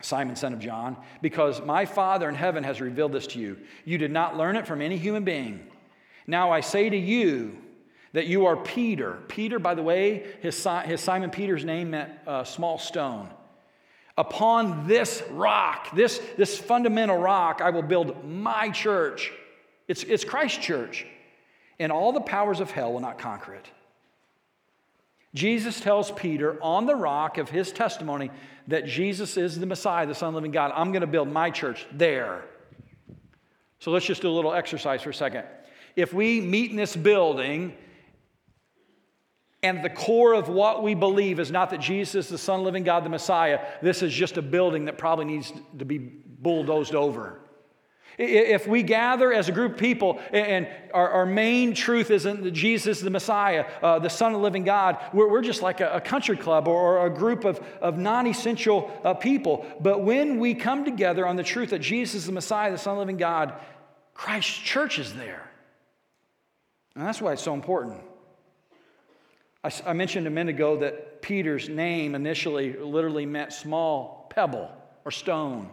Simon, 0.00 0.34
son 0.34 0.52
of 0.52 0.58
John, 0.58 0.96
because 1.20 1.62
my 1.62 1.86
Father 1.86 2.28
in 2.28 2.34
heaven 2.34 2.64
has 2.64 2.80
revealed 2.80 3.12
this 3.12 3.28
to 3.28 3.38
you. 3.38 3.56
You 3.84 3.98
did 3.98 4.10
not 4.10 4.36
learn 4.36 4.56
it 4.56 4.66
from 4.66 4.82
any 4.82 4.98
human 4.98 5.22
being. 5.22 5.60
Now 6.26 6.50
I 6.50 6.60
say 6.60 6.90
to 6.90 6.96
you 6.96 7.56
that 8.12 8.26
you 8.26 8.46
are 8.46 8.56
Peter. 8.56 9.18
Peter, 9.28 9.58
by 9.58 9.74
the 9.74 9.82
way, 9.82 10.26
his, 10.40 10.66
his 10.84 11.00
Simon 11.00 11.30
Peter's 11.30 11.64
name 11.64 11.90
meant 11.90 12.10
a 12.26 12.44
small 12.44 12.78
stone. 12.78 13.28
Upon 14.18 14.86
this 14.86 15.22
rock, 15.30 15.94
this, 15.94 16.20
this 16.36 16.58
fundamental 16.58 17.16
rock, 17.16 17.60
I 17.62 17.70
will 17.70 17.82
build 17.82 18.24
my 18.28 18.68
church. 18.68 19.32
It's, 19.88 20.02
it's 20.02 20.24
Christ's 20.24 20.58
church. 20.58 21.06
And 21.78 21.90
all 21.90 22.12
the 22.12 22.20
powers 22.20 22.60
of 22.60 22.70
hell 22.70 22.92
will 22.92 23.00
not 23.00 23.18
conquer 23.18 23.54
it. 23.54 23.66
Jesus 25.34 25.80
tells 25.80 26.10
Peter 26.10 26.62
on 26.62 26.84
the 26.84 26.94
rock 26.94 27.38
of 27.38 27.48
his 27.48 27.72
testimony 27.72 28.30
that 28.68 28.86
Jesus 28.86 29.38
is 29.38 29.58
the 29.58 29.66
Messiah, 29.66 30.06
the 30.06 30.14
Son 30.14 30.28
of 30.28 30.34
the 30.34 30.36
living 30.36 30.50
God. 30.50 30.72
I'm 30.74 30.92
going 30.92 31.00
to 31.00 31.06
build 31.06 31.28
my 31.28 31.50
church 31.50 31.86
there. 31.92 32.44
So 33.78 33.90
let's 33.90 34.04
just 34.04 34.22
do 34.22 34.28
a 34.28 34.30
little 34.30 34.52
exercise 34.52 35.02
for 35.02 35.10
a 35.10 35.14
second. 35.14 35.44
If 35.96 36.12
we 36.12 36.40
meet 36.40 36.70
in 36.70 36.76
this 36.76 36.94
building 36.94 37.76
and 39.62 39.84
the 39.84 39.90
core 39.90 40.32
of 40.34 40.48
what 40.48 40.82
we 40.82 40.94
believe 40.94 41.38
is 41.38 41.50
not 41.50 41.70
that 41.70 41.80
Jesus 41.80 42.26
is 42.26 42.28
the 42.28 42.38
Son 42.38 42.60
of 42.60 42.66
living 42.66 42.82
God, 42.82 43.04
the 43.04 43.08
Messiah. 43.10 43.60
This 43.80 44.02
is 44.02 44.12
just 44.12 44.36
a 44.36 44.42
building 44.42 44.86
that 44.86 44.98
probably 44.98 45.24
needs 45.24 45.52
to 45.78 45.84
be 45.84 45.98
bulldozed 45.98 46.94
over. 46.94 47.38
If 48.18 48.66
we 48.66 48.82
gather 48.82 49.32
as 49.32 49.48
a 49.48 49.52
group 49.52 49.72
of 49.72 49.78
people 49.78 50.20
and 50.32 50.68
our, 50.92 51.08
our 51.10 51.26
main 51.26 51.74
truth 51.74 52.10
isn't 52.10 52.42
that 52.42 52.50
Jesus 52.50 52.98
is 52.98 53.02
the 53.02 53.10
Messiah, 53.10 53.64
uh, 53.82 54.00
the 54.00 54.10
Son 54.10 54.32
of 54.32 54.38
the 54.38 54.42
living 54.42 54.64
God, 54.64 54.98
we're, 55.14 55.30
we're 55.30 55.42
just 55.42 55.62
like 55.62 55.80
a, 55.80 55.92
a, 55.92 56.00
country 56.00 56.36
club 56.36 56.68
or, 56.68 56.98
or, 56.98 57.06
a 57.06 57.10
group 57.10 57.44
of, 57.46 57.58
of 57.80 57.96
non 57.96 58.26
essential 58.26 58.90
uh, 59.02 59.14
people. 59.14 59.64
But 59.80 60.02
when 60.02 60.38
we 60.38 60.54
come 60.54 60.84
together 60.84 61.26
on 61.26 61.36
the 61.36 61.42
truth 61.42 61.70
that 61.70 61.78
Jesus 61.78 62.16
is 62.16 62.26
the 62.26 62.32
Messiah, 62.32 62.70
the 62.70 62.76
Son 62.76 62.92
of 62.92 62.96
the 62.96 63.00
living 63.00 63.16
God, 63.16 63.54
Christ's 64.12 64.58
church 64.58 64.98
is 64.98 65.14
there. 65.14 65.50
And 66.94 67.06
that's 67.06 67.22
why 67.22 67.32
it's 67.32 67.42
so 67.42 67.54
important. 67.54 68.02
I, 69.64 69.70
I 69.86 69.92
mentioned 69.92 70.26
a 70.26 70.30
minute 70.30 70.54
ago 70.54 70.76
that 70.78 71.22
Peter's 71.22 71.68
name 71.68 72.14
initially 72.14 72.74
literally 72.74 73.26
meant 73.26 73.52
small 73.52 74.26
pebble 74.30 74.70
or 75.04 75.10
stone. 75.10 75.70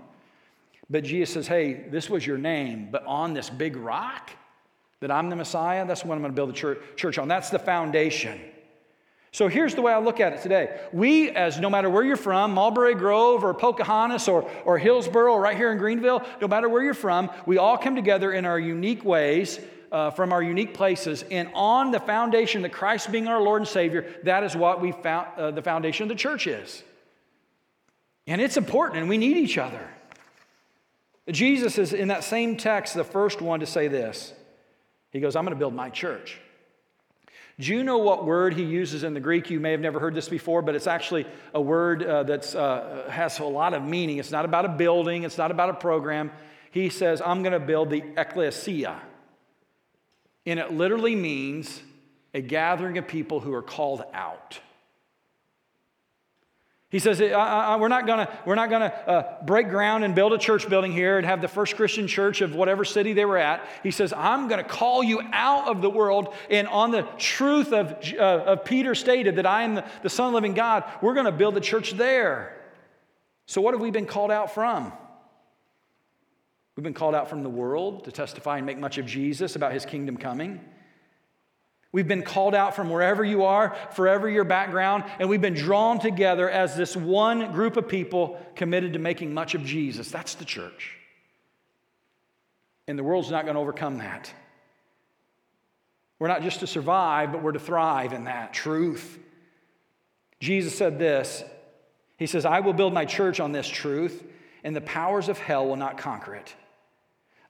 But 0.89 1.03
Jesus 1.03 1.34
says, 1.34 1.48
hey, 1.48 1.86
this 1.89 2.10
was 2.10 2.25
your 2.25 2.38
name, 2.38 2.89
but 2.91 3.05
on 3.05 3.34
this 3.34 3.50
big 3.50 3.75
rock 3.75 4.31
that 5.01 5.12
I'm 5.12 5.29
the 5.29 5.36
Messiah, 5.36 5.86
that's 5.86 6.03
what 6.03 6.15
I'm 6.15 6.22
going 6.22 6.31
to 6.31 6.36
build 6.36 6.50
the 6.50 6.53
church, 6.53 6.79
church 6.96 7.17
on. 7.17 7.27
That's 7.27 7.50
the 7.50 7.60
foundation. 7.60 8.39
So 9.31 9.48
here's 9.48 9.75
the 9.75 9.84
way 9.84 9.93
I 9.93 10.00
look 10.00 10.19
at 10.19 10.34
it 10.34 10.41
today. 10.41 10.79
We, 10.91 11.29
as 11.29 11.60
no 11.60 11.69
matter 11.69 11.89
where 11.89 12.03
you're 12.03 12.15
from, 12.15 12.55
Mulberry 12.55 12.96
Grove 12.96 13.43
or 13.43 13.53
Pocahontas 13.53 14.27
or, 14.27 14.50
or 14.65 14.79
Hillsboro 14.79 15.34
or 15.34 15.41
right 15.41 15.55
here 15.55 15.72
in 15.72 15.77
Greenville, 15.77 16.25
no 16.41 16.48
matter 16.48 16.67
where 16.67 16.84
you're 16.84 16.96
from, 16.96 17.29
we 17.46 17.60
all 17.60 17.77
come 17.77 17.96
together 17.96 18.34
in 18.34 18.46
our 18.46 18.60
unique 18.60 19.05
ways 19.05 19.60
uh, 19.91 20.12
from 20.12 20.31
our 20.31 20.41
unique 20.41 20.74
places, 20.74 21.24
and 21.31 21.50
on 21.53 21.91
the 21.91 22.00
foundation 22.00 22.62
that 22.62 22.72
Christ 22.72 23.12
being 23.12 23.27
our 23.27 23.41
Lord 23.41 23.62
and 23.62 23.67
Savior, 23.67 24.05
that 24.24 24.43
is 24.43 24.55
what 24.55 24.81
we 24.81 24.91
found 24.91 25.27
uh, 25.38 25.51
the 25.51 25.62
foundation 25.62 26.03
of 26.03 26.10
the 26.10 26.15
church 26.15 26.48
is. 26.48 26.84
And 28.27 28.41
it's 28.41 28.58
important, 28.58 29.00
and 29.00 29.10
we 29.10 29.17
need 29.17 29.38
each 29.38 29.58
other. 29.58 29.88
Jesus 31.31 31.77
is 31.77 31.93
in 31.93 32.10
that 32.10 32.24
same 32.24 32.58
text, 32.58 32.93
the 32.93 33.03
first 33.03 33.41
one 33.41 33.60
to 33.60 33.65
say 33.65 33.88
this. 33.88 34.34
He 35.12 35.19
goes, 35.19 35.36
I'm 35.36 35.43
going 35.43 35.55
to 35.55 35.60
build 35.60 35.74
my 35.74 35.89
church. 35.89 36.39
Do 37.60 37.74
you 37.74 37.84
know 37.84 37.98
what 37.98 38.25
word 38.25 38.53
he 38.53 38.63
uses 38.63 39.03
in 39.03 39.13
the 39.13 39.19
Greek? 39.19 39.50
You 39.50 39.60
may 39.60 39.72
have 39.72 39.81
never 39.81 40.00
heard 40.00 40.15
this 40.15 40.29
before, 40.29 40.62
but 40.62 40.75
it's 40.75 40.88
actually 40.88 41.27
a 41.53 41.60
word 41.60 42.03
uh, 42.03 42.24
that 42.24 42.55
uh, 42.55 43.10
has 43.10 43.39
a 43.39 43.43
lot 43.43 43.74
of 43.74 43.84
meaning. 43.84 44.17
It's 44.17 44.31
not 44.31 44.46
about 44.46 44.63
a 44.63 44.69
building, 44.69 45.24
it's 45.24 45.38
not 45.38 45.51
about 45.51 45.69
a 45.69 45.74
program. 45.74 46.31
He 46.72 46.89
says, 46.89 47.22
I'm 47.22 47.43
going 47.43 47.53
to 47.53 47.60
build 47.60 47.89
the 47.89 48.03
ecclesia. 48.15 49.01
And 50.46 50.60
it 50.60 50.72
literally 50.72 51.15
means 51.15 51.81
a 52.34 52.41
gathering 52.41 52.98
of 52.98 53.08
people 53.08 53.39
who 53.39 53.53
are 53.53 53.62
called 53.62 54.03
out. 54.13 54.60
He 56.91 56.98
says, 56.98 57.19
we're 57.19 57.88
not 57.88 58.08
going 58.08 58.25
gonna 58.46 58.86
uh, 58.86 59.46
break 59.46 59.69
ground 59.69 60.03
and 60.03 60.15
build 60.15 60.34
a 60.34 60.39
church 60.39 60.67
building 60.67 60.91
here 60.91 61.17
and 61.17 61.25
have 61.25 61.39
the 61.39 61.48
first 61.48 61.75
Christian 61.75 62.08
church 62.08 62.41
of 62.41 62.55
whatever 62.55 62.84
city 62.84 63.13
they 63.13 63.25
were 63.25 63.38
at. 63.38 63.63
He 63.84 63.91
says, 63.91 64.12
I'm 64.12 64.48
going 64.48 64.63
to 64.63 64.67
call 64.67 65.03
you 65.03 65.22
out 65.31 65.67
of 65.67 65.84
the 65.84 65.89
world. 65.89 66.34
And 66.50 66.67
on 66.67 66.89
the 66.89 67.03
truth 67.19 67.74
of, 67.74 67.96
uh, 68.17 68.22
of 68.22 68.65
Peter 68.65 68.96
stated 68.96 69.36
that 69.36 69.46
I 69.46 69.62
am 69.63 69.75
the, 69.75 69.86
the 70.01 70.10
Son 70.10 70.25
of 70.25 70.31
the 70.31 70.38
living 70.38 70.55
God, 70.55 70.84
we're 71.00 71.13
going 71.13 71.27
to 71.27 71.31
build 71.31 71.53
the 71.53 71.62
church 71.62 71.91
there. 71.91 72.60
So, 73.46 73.62
what 73.62 73.75
have 73.75 73.81
we 73.81 73.91
been 73.91 74.08
called 74.08 74.31
out 74.31 74.55
from? 74.55 74.91
We've 76.79 76.83
been 76.86 76.93
called 76.93 77.13
out 77.13 77.29
from 77.29 77.43
the 77.43 77.50
world 77.50 78.05
to 78.05 78.12
testify 78.13 78.55
and 78.55 78.65
make 78.65 78.77
much 78.77 78.98
of 78.98 79.05
Jesus 79.05 79.57
about 79.57 79.74
his 79.74 79.86
kingdom 79.86 80.15
coming. 80.15 80.62
We've 81.91 82.07
been 82.07 82.24
called 82.24 82.55
out 82.55 82.74
from 82.74 82.89
wherever 82.89 83.21
you 83.21 83.43
are, 83.43 83.75
forever 83.91 84.29
your 84.29 84.45
background, 84.45 85.03
and 85.19 85.27
we've 85.27 85.41
been 85.41 85.55
drawn 85.55 86.00
together 86.00 86.50
as 86.50 86.77
this 86.77 86.95
one 86.95 87.51
group 87.51 87.75
of 87.75 87.89
people 87.89 88.41
committed 88.55 88.93
to 88.93 89.00
making 89.00 89.33
much 89.33 89.55
of 89.55 89.65
Jesus. 89.65 90.09
That's 90.09 90.36
the 90.36 90.45
church. 90.45 90.95
And 92.88 92.98
the 92.98 93.03
world's 93.03 93.29
not 93.29 93.43
going 93.43 93.55
to 93.55 93.62
overcome 93.62 93.98
that. 93.98 94.33
We're 96.17 96.29
not 96.29 96.43
just 96.43 96.62
to 96.62 96.67
survive, 96.67 97.33
but 97.33 97.43
we're 97.43 97.51
to 97.51 97.59
thrive 97.59 98.13
in 98.13 98.24
that 98.24 98.53
truth. 98.53 99.19
Jesus 100.39 100.77
said 100.77 100.98
this 100.98 101.43
He 102.15 102.25
says, 102.25 102.45
I 102.45 102.62
will 102.62 102.71
build 102.71 102.93
my 102.93 103.03
church 103.03 103.41
on 103.41 103.51
this 103.51 103.67
truth, 103.67 104.24
and 104.63 104.74
the 104.74 104.79
powers 104.79 105.27
of 105.27 105.38
hell 105.38 105.67
will 105.67 105.75
not 105.75 105.98
conquer 105.98 106.36
it. 106.36 106.55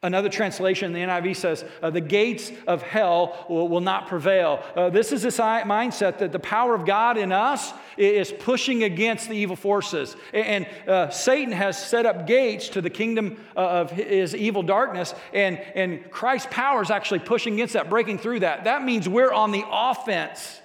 Another 0.01 0.29
translation 0.29 0.85
in 0.85 0.93
the 0.93 1.13
NIV 1.13 1.35
says, 1.35 1.65
uh, 1.81 1.89
the 1.89 1.99
gates 1.99 2.53
of 2.67 2.81
hell 2.81 3.45
will, 3.49 3.67
will 3.67 3.81
not 3.81 4.07
prevail. 4.07 4.63
Uh, 4.73 4.89
this 4.89 5.11
is 5.11 5.21
this 5.23 5.39
mindset 5.39 6.19
that 6.19 6.31
the 6.31 6.39
power 6.39 6.73
of 6.73 6.85
God 6.85 7.17
in 7.17 7.33
us 7.33 7.73
is 7.97 8.31
pushing 8.31 8.83
against 8.83 9.27
the 9.27 9.35
evil 9.35 9.57
forces. 9.57 10.15
And 10.33 10.65
uh, 10.87 11.09
Satan 11.09 11.51
has 11.51 11.77
set 11.85 12.05
up 12.05 12.25
gates 12.25 12.69
to 12.69 12.81
the 12.81 12.89
kingdom 12.89 13.43
uh, 13.57 13.59
of 13.59 13.91
his 13.91 14.33
evil 14.33 14.63
darkness, 14.63 15.13
and, 15.33 15.59
and 15.75 16.09
Christ's 16.09 16.47
power 16.49 16.81
is 16.81 16.91
actually 16.91 17.19
pushing 17.19 17.55
against 17.55 17.73
that, 17.73 17.89
breaking 17.89 18.19
through 18.19 18.39
that. 18.39 18.63
That 18.63 18.85
means 18.85 19.09
we're 19.09 19.33
on 19.33 19.51
the 19.51 19.65
offense. 19.69 20.61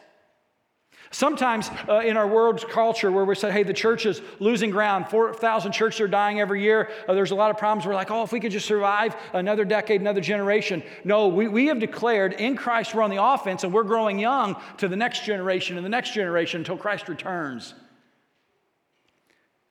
Sometimes 1.15 1.71
uh, 1.89 2.01
in 2.01 2.17
our 2.17 2.27
world's 2.27 2.65
culture, 2.65 3.13
where 3.13 3.25
we 3.25 3.37
say, 3.37 3.53
hey, 3.53 3.63
the 3.63 3.73
church 3.73 4.05
is 4.05 4.21
losing 4.41 4.71
ground, 4.71 5.09
4,000 5.09 5.71
churches 5.71 6.01
are 6.01 6.09
dying 6.09 6.41
every 6.41 6.61
year, 6.61 6.91
uh, 7.07 7.15
there's 7.15 7.31
a 7.31 7.37
lot 7.37 7.53
of 7.53 7.57
problems. 7.57 7.87
We're 7.87 7.95
like, 7.95 8.11
oh, 8.11 8.25
if 8.25 8.33
we 8.33 8.41
could 8.41 8.51
just 8.51 8.67
survive 8.67 9.15
another 9.33 9.65
decade, 9.65 10.01
another 10.01 10.21
generation. 10.21 10.83
No, 11.05 11.29
we, 11.29 11.47
we 11.47 11.67
have 11.67 11.79
declared 11.79 12.33
in 12.33 12.57
Christ 12.57 12.97
we're 12.97 13.03
on 13.03 13.11
the 13.11 13.23
offense 13.23 13.63
and 13.63 13.73
we're 13.73 13.85
growing 13.85 14.19
young 14.19 14.57
to 14.79 14.89
the 14.89 14.97
next 14.97 15.25
generation 15.25 15.77
and 15.77 15.87
the 15.87 15.91
next 15.91 16.15
generation 16.15 16.63
until 16.63 16.77
Christ 16.77 17.09
returns. 17.09 17.75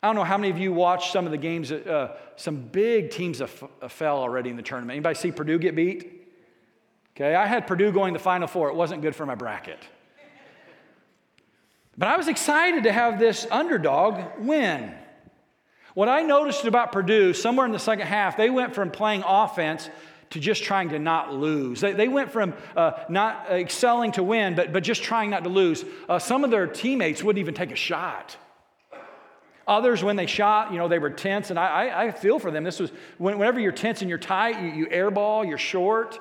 I 0.02 0.08
don't 0.08 0.16
know 0.16 0.24
how 0.24 0.38
many 0.38 0.50
of 0.50 0.58
you 0.58 0.72
watched 0.72 1.12
some 1.12 1.26
of 1.26 1.32
the 1.32 1.38
games. 1.38 1.74
Uh, 1.74 2.16
some 2.38 2.56
big 2.56 3.12
teams 3.12 3.42
fell 3.90 4.18
already 4.20 4.50
in 4.50 4.56
the 4.56 4.64
tournament. 4.64 4.96
Anybody 4.96 5.16
see 5.16 5.34
Purdue 5.34 5.60
get 5.60 5.76
beat? 5.76 6.26
Okay, 7.18 7.36
I 7.36 7.48
had 7.48 7.68
Purdue 7.68 7.92
going 7.92 8.14
to 8.14 8.18
the 8.18 8.24
Final 8.24 8.48
Four. 8.48 8.70
It 8.70 8.76
wasn't 8.76 9.02
good 9.02 9.14
for 9.14 9.26
my 9.26 9.36
bracket. 9.36 9.80
But 11.98 12.10
I 12.10 12.18
was 12.18 12.28
excited 12.28 12.84
to 12.84 12.92
have 12.92 13.20
this 13.20 13.46
underdog 13.52 14.40
win. 14.40 14.94
What 15.94 16.10
I 16.10 16.22
noticed 16.24 16.66
about 16.66 16.92
Purdue, 16.92 17.34
somewhere 17.34 17.66
in 17.66 17.72
the 17.72 17.80
second 17.80 18.08
half, 18.08 18.36
they 18.36 18.50
went 18.50 18.74
from 18.74 18.90
playing 18.90 19.24
offense 19.26 19.90
to 20.32 20.40
just 20.40 20.64
trying 20.64 20.90
to 20.90 20.98
not 20.98 21.32
lose. 21.32 21.82
They, 21.82 21.94
they 21.94 22.08
went 22.08 22.32
from 22.32 22.56
uh, 22.76 22.94
not 23.10 23.46
excelling 23.52 24.14
to 24.14 24.24
win, 24.24 24.56
but, 24.56 24.74
but 24.74 24.84
just 24.84 25.04
trying 25.04 25.30
not 25.30 25.44
to 25.44 25.50
lose. 25.50 25.86
Uh, 26.10 26.18
some 26.18 26.44
of 26.44 26.50
their 26.50 26.66
teammates 26.66 27.24
wouldn't 27.24 27.40
even 27.40 27.54
take 27.54 27.72
a 27.72 27.76
shot. 27.76 28.36
Others, 29.68 30.04
when 30.04 30.16
they 30.16 30.26
shot, 30.26 30.72
you 30.72 30.80
know, 30.80 30.88
they 30.88 30.98
were 30.98 31.12
tense, 31.12 31.52
and 31.52 31.60
I, 31.60 31.88
I, 31.88 32.06
I 32.06 32.12
feel 32.12 32.40
for 32.40 32.50
them. 32.50 32.64
This 32.64 32.80
was 32.80 32.92
whenever 33.20 33.60
you're 33.60 33.72
tense 33.72 34.02
and 34.02 34.10
you're 34.10 34.18
tight, 34.18 34.62
you, 34.62 34.70
you 34.70 34.86
airball, 34.88 35.48
you're 35.48 35.60
short. 35.60 36.20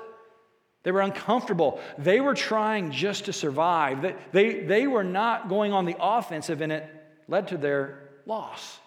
They 0.83 0.91
were 0.91 1.01
uncomfortable. 1.01 1.81
They 1.99 2.21
were 2.21 2.35
trying 2.35 2.91
just 2.91 3.27
to 3.27 3.33
survive. 3.33 4.03
They, 4.03 4.17
they, 4.33 4.61
they 4.65 4.87
were 4.87 5.05
not 5.05 5.49
going 5.49 5.73
on 5.73 5.85
the 5.85 5.97
offensive, 6.01 6.61
and 6.61 6.73
it 6.73 6.89
led 7.29 7.49
to 7.49 7.57
their 7.57 8.09
loss. 8.27 8.79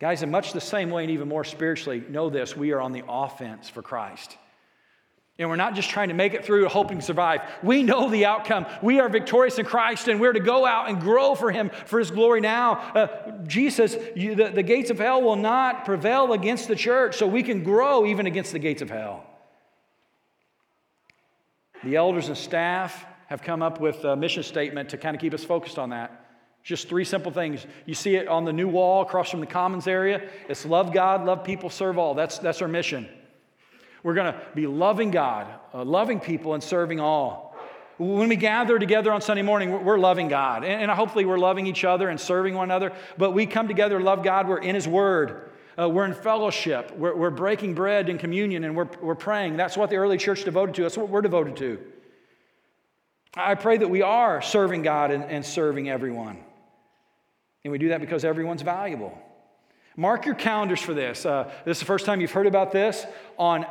Guys, 0.00 0.22
in 0.22 0.30
much 0.30 0.52
the 0.52 0.60
same 0.60 0.90
way, 0.90 1.04
and 1.04 1.12
even 1.12 1.28
more 1.28 1.44
spiritually, 1.44 2.02
know 2.08 2.30
this 2.30 2.56
we 2.56 2.72
are 2.72 2.80
on 2.80 2.92
the 2.92 3.04
offense 3.06 3.68
for 3.68 3.82
Christ. 3.82 4.36
And 5.38 5.48
we're 5.48 5.56
not 5.56 5.74
just 5.74 5.90
trying 5.90 6.08
to 6.08 6.14
make 6.14 6.34
it 6.34 6.44
through 6.44 6.68
hoping 6.68 6.98
to 6.98 7.04
survive. 7.04 7.40
We 7.62 7.82
know 7.82 8.10
the 8.10 8.26
outcome. 8.26 8.66
We 8.82 9.00
are 9.00 9.08
victorious 9.08 9.58
in 9.58 9.64
Christ, 9.64 10.08
and 10.08 10.20
we're 10.20 10.32
to 10.32 10.40
go 10.40 10.66
out 10.66 10.88
and 10.88 11.00
grow 11.00 11.34
for 11.34 11.50
Him 11.50 11.70
for 11.86 11.98
His 11.98 12.10
glory 12.10 12.40
now. 12.40 12.74
Uh, 12.94 13.32
Jesus, 13.46 13.96
you, 14.14 14.34
the, 14.34 14.50
the 14.50 14.62
gates 14.62 14.90
of 14.90 14.98
hell 14.98 15.22
will 15.22 15.36
not 15.36 15.84
prevail 15.84 16.32
against 16.32 16.68
the 16.68 16.76
church, 16.76 17.16
so 17.16 17.26
we 17.26 17.42
can 17.42 17.62
grow 17.62 18.06
even 18.06 18.26
against 18.26 18.52
the 18.52 18.58
gates 18.58 18.82
of 18.82 18.90
hell. 18.90 19.24
The 21.84 21.96
elders 21.96 22.28
and 22.28 22.36
staff 22.36 23.04
have 23.26 23.42
come 23.42 23.62
up 23.62 23.80
with 23.80 24.04
a 24.04 24.14
mission 24.14 24.42
statement 24.42 24.90
to 24.90 24.98
kind 24.98 25.16
of 25.16 25.20
keep 25.20 25.34
us 25.34 25.44
focused 25.44 25.78
on 25.78 25.90
that. 25.90 26.22
Just 26.62 26.88
three 26.88 27.04
simple 27.04 27.32
things. 27.32 27.66
You 27.86 27.94
see 27.94 28.14
it 28.14 28.28
on 28.28 28.44
the 28.44 28.52
new 28.52 28.68
wall 28.68 29.02
across 29.02 29.30
from 29.30 29.40
the 29.40 29.46
Commons 29.46 29.88
area. 29.88 30.28
It's 30.48 30.64
love 30.64 30.92
God, 30.92 31.24
love 31.24 31.42
people, 31.42 31.70
serve 31.70 31.98
all. 31.98 32.14
That's, 32.14 32.38
that's 32.38 32.62
our 32.62 32.68
mission. 32.68 33.08
We're 34.02 34.14
going 34.14 34.32
to 34.32 34.40
be 34.54 34.66
loving 34.66 35.10
God, 35.10 35.48
uh, 35.74 35.84
loving 35.84 36.20
people, 36.20 36.54
and 36.54 36.62
serving 36.62 37.00
all. 37.00 37.56
When 37.98 38.28
we 38.28 38.36
gather 38.36 38.78
together 38.78 39.12
on 39.12 39.20
Sunday 39.20 39.42
morning, 39.42 39.84
we're, 39.84 39.98
loving 39.98 40.28
God. 40.28 40.64
And, 40.64 40.82
and, 40.82 40.90
hopefully, 40.90 41.24
we're 41.24 41.38
loving 41.38 41.66
each 41.66 41.84
other 41.84 42.08
and 42.08 42.18
serving 42.18 42.54
one 42.54 42.64
another. 42.64 42.92
But 43.16 43.30
we 43.32 43.46
come 43.46 43.68
together 43.68 43.98
to 43.98 44.04
love 44.04 44.24
God. 44.24 44.48
We're 44.48 44.58
in 44.58 44.74
His 44.74 44.88
Word. 44.88 45.51
Uh, 45.78 45.88
we're 45.88 46.04
in 46.04 46.14
fellowship. 46.14 46.92
We're, 46.96 47.16
we're, 47.16 47.30
breaking 47.30 47.74
bread 47.74 48.08
in 48.08 48.18
communion 48.18 48.64
and 48.64 48.76
we're, 48.76 48.88
we're 49.00 49.14
praying. 49.14 49.56
That's 49.56 49.76
what 49.76 49.90
the 49.90 49.96
early 49.96 50.18
church 50.18 50.44
devoted 50.44 50.74
to. 50.76 50.82
That's 50.82 50.96
what 50.96 51.08
we're 51.08 51.22
devoted 51.22 51.56
to. 51.56 51.78
I 53.34 53.54
pray 53.54 53.78
that 53.78 53.88
we 53.88 54.02
are 54.02 54.42
serving 54.42 54.82
God 54.82 55.10
and, 55.10 55.24
and 55.24 55.44
serving 55.44 55.88
everyone. 55.88 56.38
And 57.64 57.72
we 57.72 57.78
do 57.78 57.88
that 57.88 58.00
because 58.00 58.24
everyone's 58.24 58.62
valuable. 58.62 59.18
Mark 59.96 60.26
your 60.26 60.34
calendars 60.34 60.80
for 60.80 60.94
this. 60.94 61.24
Uh, 61.24 61.50
this 61.64 61.76
is 61.76 61.80
the 61.80 61.86
first 61.86 62.04
time 62.04 62.20
you've 62.20 62.32
heard 62.32 62.46
about 62.46 62.72
this. 62.72 63.06
On 63.38 63.64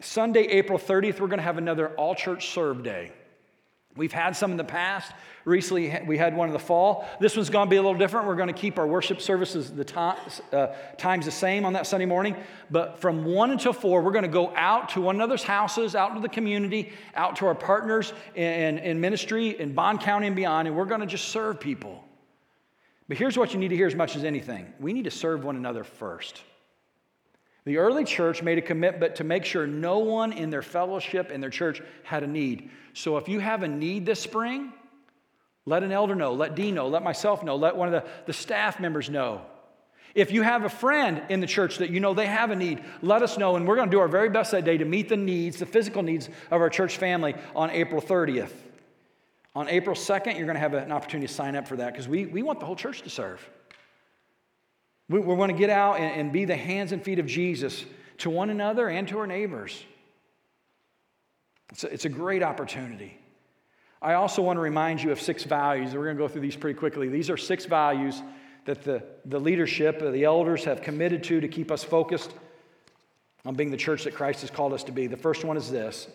Sunday, 0.00 0.42
April 0.42 0.78
30th, 0.78 1.20
we're 1.20 1.26
going 1.26 1.38
to 1.38 1.44
have 1.44 1.58
another 1.58 1.88
all 1.96 2.14
church 2.14 2.50
serve 2.50 2.82
day. 2.82 3.12
We've 3.98 4.12
had 4.12 4.36
some 4.36 4.52
in 4.52 4.56
the 4.56 4.64
past. 4.64 5.12
Recently, 5.44 5.98
we 6.06 6.16
had 6.16 6.36
one 6.36 6.48
in 6.48 6.52
the 6.52 6.58
fall. 6.58 7.08
This 7.20 7.36
one's 7.36 7.50
going 7.50 7.66
to 7.66 7.70
be 7.70 7.76
a 7.76 7.82
little 7.82 7.98
different. 7.98 8.28
We're 8.28 8.36
going 8.36 8.48
to 8.48 8.52
keep 8.52 8.78
our 8.78 8.86
worship 8.86 9.20
services 9.20 9.72
the 9.72 10.00
uh, 10.52 10.74
times 10.96 11.24
the 11.24 11.32
same 11.32 11.64
on 11.64 11.72
that 11.72 11.86
Sunday 11.86 12.06
morning. 12.06 12.36
But 12.70 13.00
from 13.00 13.24
1 13.24 13.50
until 13.50 13.72
4, 13.72 14.00
we're 14.00 14.12
going 14.12 14.22
to 14.22 14.28
go 14.28 14.54
out 14.54 14.90
to 14.90 15.00
one 15.00 15.16
another's 15.16 15.42
houses, 15.42 15.96
out 15.96 16.14
to 16.14 16.20
the 16.20 16.28
community, 16.28 16.92
out 17.16 17.36
to 17.36 17.46
our 17.46 17.54
partners 17.54 18.12
in, 18.36 18.78
in 18.78 19.00
ministry, 19.00 19.58
in 19.58 19.74
Bond 19.74 20.00
County 20.00 20.28
and 20.28 20.36
beyond, 20.36 20.68
and 20.68 20.76
we're 20.76 20.84
going 20.84 21.00
to 21.00 21.06
just 21.06 21.28
serve 21.28 21.58
people. 21.58 22.04
But 23.08 23.16
here's 23.16 23.36
what 23.36 23.52
you 23.52 23.58
need 23.58 23.68
to 23.68 23.76
hear 23.76 23.88
as 23.88 23.94
much 23.96 24.14
as 24.14 24.22
anything 24.22 24.72
we 24.78 24.92
need 24.92 25.04
to 25.04 25.10
serve 25.10 25.44
one 25.44 25.56
another 25.56 25.82
first. 25.82 26.42
The 27.68 27.76
early 27.76 28.04
church 28.04 28.42
made 28.42 28.56
a 28.56 28.62
commitment 28.62 29.16
to 29.16 29.24
make 29.24 29.44
sure 29.44 29.66
no 29.66 29.98
one 29.98 30.32
in 30.32 30.48
their 30.48 30.62
fellowship 30.62 31.30
in 31.30 31.42
their 31.42 31.50
church 31.50 31.82
had 32.02 32.22
a 32.22 32.26
need. 32.26 32.70
So 32.94 33.18
if 33.18 33.28
you 33.28 33.40
have 33.40 33.62
a 33.62 33.68
need 33.68 34.06
this 34.06 34.20
spring, 34.20 34.72
let 35.66 35.82
an 35.82 35.92
elder 35.92 36.14
know, 36.14 36.32
let 36.32 36.54
Dean 36.54 36.76
know, 36.76 36.88
let 36.88 37.02
myself 37.02 37.42
know, 37.42 37.56
let 37.56 37.76
one 37.76 37.92
of 37.92 38.02
the, 38.02 38.10
the 38.24 38.32
staff 38.32 38.80
members 38.80 39.10
know. 39.10 39.42
If 40.14 40.32
you 40.32 40.40
have 40.40 40.64
a 40.64 40.70
friend 40.70 41.20
in 41.28 41.40
the 41.40 41.46
church 41.46 41.76
that 41.76 41.90
you 41.90 42.00
know 42.00 42.14
they 42.14 42.24
have 42.24 42.50
a 42.50 42.56
need, 42.56 42.82
let 43.02 43.20
us 43.20 43.36
know. 43.36 43.56
And 43.56 43.68
we're 43.68 43.76
going 43.76 43.90
to 43.90 43.94
do 43.94 44.00
our 44.00 44.08
very 44.08 44.30
best 44.30 44.52
that 44.52 44.64
day 44.64 44.78
to 44.78 44.86
meet 44.86 45.10
the 45.10 45.18
needs, 45.18 45.58
the 45.58 45.66
physical 45.66 46.02
needs 46.02 46.30
of 46.50 46.62
our 46.62 46.70
church 46.70 46.96
family 46.96 47.34
on 47.54 47.70
April 47.70 48.00
30th. 48.00 48.52
On 49.54 49.68
April 49.68 49.94
2nd, 49.94 50.38
you're 50.38 50.46
going 50.46 50.54
to 50.54 50.60
have 50.60 50.72
an 50.72 50.90
opportunity 50.90 51.26
to 51.26 51.34
sign 51.34 51.54
up 51.54 51.68
for 51.68 51.76
that 51.76 51.92
because 51.92 52.08
we, 52.08 52.24
we 52.24 52.42
want 52.42 52.60
the 52.60 52.66
whole 52.66 52.76
church 52.76 53.02
to 53.02 53.10
serve. 53.10 53.46
We, 55.08 55.20
we 55.20 55.34
want 55.34 55.50
to 55.52 55.58
get 55.58 55.70
out 55.70 55.98
and, 55.98 56.20
and 56.20 56.32
be 56.32 56.44
the 56.44 56.56
hands 56.56 56.92
and 56.92 57.02
feet 57.02 57.18
of 57.18 57.26
Jesus 57.26 57.84
to 58.18 58.30
one 58.30 58.50
another 58.50 58.88
and 58.88 59.06
to 59.08 59.18
our 59.18 59.26
neighbors. 59.26 59.84
It's 61.70 61.84
a, 61.84 61.92
it's 61.92 62.04
a 62.04 62.10
great 62.10 62.42
opportunity. 62.42 63.18
I 64.00 64.14
also 64.14 64.42
want 64.42 64.56
to 64.56 64.60
remind 64.60 65.02
you 65.02 65.10
of 65.10 65.20
six 65.20 65.44
values. 65.44 65.94
We're 65.94 66.04
going 66.04 66.16
to 66.16 66.22
go 66.22 66.28
through 66.28 66.42
these 66.42 66.56
pretty 66.56 66.78
quickly. 66.78 67.08
These 67.08 67.30
are 67.30 67.36
six 67.36 67.64
values 67.64 68.22
that 68.64 68.82
the, 68.82 69.02
the 69.24 69.40
leadership, 69.40 69.98
the 70.00 70.24
elders 70.24 70.64
have 70.64 70.82
committed 70.82 71.24
to 71.24 71.40
to 71.40 71.48
keep 71.48 71.70
us 71.70 71.82
focused 71.82 72.32
on 73.44 73.54
being 73.54 73.70
the 73.70 73.76
church 73.76 74.04
that 74.04 74.14
Christ 74.14 74.42
has 74.42 74.50
called 74.50 74.72
us 74.72 74.84
to 74.84 74.92
be. 74.92 75.06
The 75.06 75.16
first 75.16 75.44
one 75.44 75.56
is 75.56 75.70
this. 75.70 76.08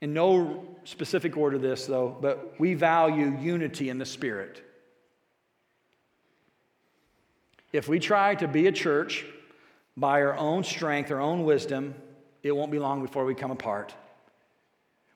In 0.00 0.12
no 0.12 0.66
specific 0.84 1.36
order, 1.36 1.56
this 1.56 1.86
though, 1.86 2.16
but 2.20 2.54
we 2.58 2.74
value 2.74 3.38
unity 3.40 3.88
in 3.88 3.98
the 3.98 4.04
Spirit. 4.04 4.62
If 7.74 7.88
we 7.88 7.98
try 7.98 8.36
to 8.36 8.46
be 8.46 8.68
a 8.68 8.72
church 8.72 9.24
by 9.96 10.22
our 10.22 10.36
own 10.36 10.62
strength, 10.62 11.10
our 11.10 11.20
own 11.20 11.44
wisdom, 11.44 11.96
it 12.44 12.52
won't 12.52 12.70
be 12.70 12.78
long 12.78 13.02
before 13.02 13.24
we 13.24 13.34
come 13.34 13.50
apart. 13.50 13.92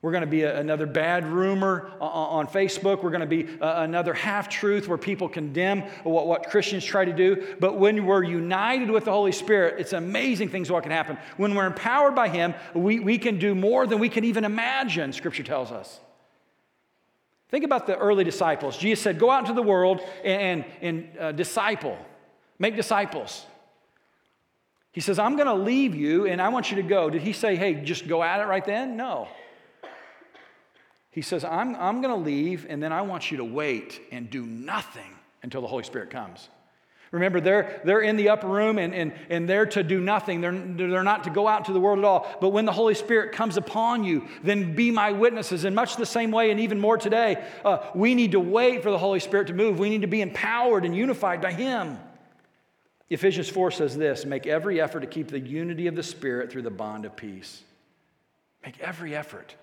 We're 0.01 0.11
going 0.11 0.25
to 0.25 0.27
be 0.27 0.41
a, 0.41 0.59
another 0.59 0.85
bad 0.85 1.25
rumor 1.25 1.89
on, 2.01 2.45
on 2.45 2.47
Facebook. 2.47 3.01
We're 3.01 3.11
going 3.11 3.21
to 3.21 3.27
be 3.27 3.47
a, 3.61 3.83
another 3.83 4.13
half 4.13 4.49
truth 4.49 4.89
where 4.89 4.97
people 4.97 5.29
condemn 5.29 5.83
what, 6.03 6.27
what 6.27 6.49
Christians 6.49 6.83
try 6.83 7.05
to 7.05 7.13
do. 7.13 7.55
But 7.61 7.77
when 7.77 8.05
we're 8.05 8.25
united 8.25 8.91
with 8.91 9.05
the 9.05 9.11
Holy 9.11 9.31
Spirit, 9.31 9.79
it's 9.79 9.93
amazing 9.93 10.49
things 10.49 10.69
what 10.69 10.83
can 10.83 10.91
happen. 10.91 11.17
When 11.37 11.55
we're 11.55 11.65
empowered 11.65 12.13
by 12.13 12.27
Him, 12.27 12.53
we, 12.73 12.99
we 12.99 13.17
can 13.17 13.39
do 13.39 13.55
more 13.55 13.87
than 13.87 13.99
we 13.99 14.09
can 14.09 14.25
even 14.25 14.43
imagine, 14.43 15.13
Scripture 15.13 15.43
tells 15.43 15.71
us. 15.71 15.97
Think 17.47 17.63
about 17.63 17.87
the 17.87 17.97
early 17.97 18.25
disciples. 18.25 18.77
Jesus 18.77 19.01
said, 19.01 19.17
Go 19.17 19.31
out 19.31 19.43
into 19.43 19.53
the 19.53 19.63
world 19.63 20.01
and, 20.25 20.65
and 20.81 21.09
uh, 21.17 21.31
disciple, 21.31 21.97
make 22.59 22.75
disciples. 22.75 23.45
He 24.91 25.01
says, 25.01 25.17
I'm 25.17 25.35
going 25.35 25.47
to 25.47 25.53
leave 25.53 25.95
you 25.95 26.27
and 26.27 26.41
I 26.41 26.49
want 26.49 26.71
you 26.71 26.77
to 26.77 26.83
go. 26.83 27.09
Did 27.09 27.21
he 27.21 27.33
say, 27.33 27.55
Hey, 27.55 27.75
just 27.75 28.07
go 28.07 28.21
at 28.21 28.41
it 28.41 28.45
right 28.45 28.65
then? 28.65 28.97
No. 28.97 29.27
He 31.11 31.21
says, 31.21 31.43
I'm, 31.43 31.75
I'm 31.75 32.01
going 32.01 32.13
to 32.13 32.23
leave, 32.23 32.67
and 32.69 32.83
then 32.83 32.93
I 32.93 33.01
want 33.01 33.31
you 33.31 33.37
to 33.37 33.43
wait 33.43 33.99
and 34.11 34.29
do 34.29 34.45
nothing 34.45 35.11
until 35.41 35.61
the 35.61 35.67
Holy 35.67 35.83
Spirit 35.83 36.11
comes. 36.11 36.49
Remember, 37.11 37.41
they're, 37.41 37.81
they're 37.83 38.01
in 38.01 38.17
the 38.17 38.29
upper 38.29 38.47
room 38.47 38.77
and, 38.77 38.93
and, 38.93 39.13
and 39.31 39.49
they're 39.49 39.65
to 39.65 39.81
do 39.81 39.99
nothing. 39.99 40.41
They're, 40.41 40.51
they're 40.51 41.03
not 41.03 41.23
to 41.23 41.31
go 41.31 41.47
out 41.47 41.61
into 41.61 41.73
the 41.73 41.79
world 41.79 41.97
at 41.97 42.05
all. 42.05 42.37
But 42.39 42.49
when 42.49 42.65
the 42.65 42.71
Holy 42.71 42.93
Spirit 42.93 43.31
comes 43.31 43.57
upon 43.57 44.03
you, 44.03 44.27
then 44.43 44.75
be 44.75 44.91
my 44.91 45.11
witnesses. 45.11 45.65
In 45.65 45.73
much 45.73 45.95
the 45.95 46.05
same 46.05 46.29
way, 46.29 46.51
and 46.51 46.59
even 46.59 46.79
more 46.79 46.97
today, 46.99 47.43
uh, 47.65 47.79
we 47.95 48.13
need 48.13 48.33
to 48.33 48.39
wait 48.39 48.83
for 48.83 48.91
the 48.91 48.97
Holy 48.99 49.19
Spirit 49.19 49.47
to 49.47 49.53
move. 49.53 49.79
We 49.79 49.89
need 49.89 50.01
to 50.01 50.07
be 50.07 50.21
empowered 50.21 50.85
and 50.85 50.95
unified 50.95 51.41
by 51.41 51.51
Him. 51.51 51.97
Ephesians 53.09 53.49
4 53.49 53.71
says 53.71 53.97
this 53.97 54.25
make 54.25 54.45
every 54.45 54.79
effort 54.79 55.01
to 55.01 55.07
keep 55.07 55.29
the 55.29 55.39
unity 55.39 55.87
of 55.87 55.95
the 55.95 56.03
Spirit 56.03 56.51
through 56.51 56.61
the 56.61 56.69
bond 56.69 57.05
of 57.05 57.15
peace. 57.15 57.63
Make 58.63 58.79
every 58.79 59.15
effort. 59.15 59.55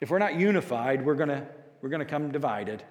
If 0.00 0.10
we're 0.10 0.18
not 0.18 0.34
unified, 0.34 1.04
we're 1.04 1.14
going 1.14 1.44
we're 1.80 1.88
going 1.88 2.00
to 2.00 2.06
come 2.06 2.30
divided. 2.30 2.82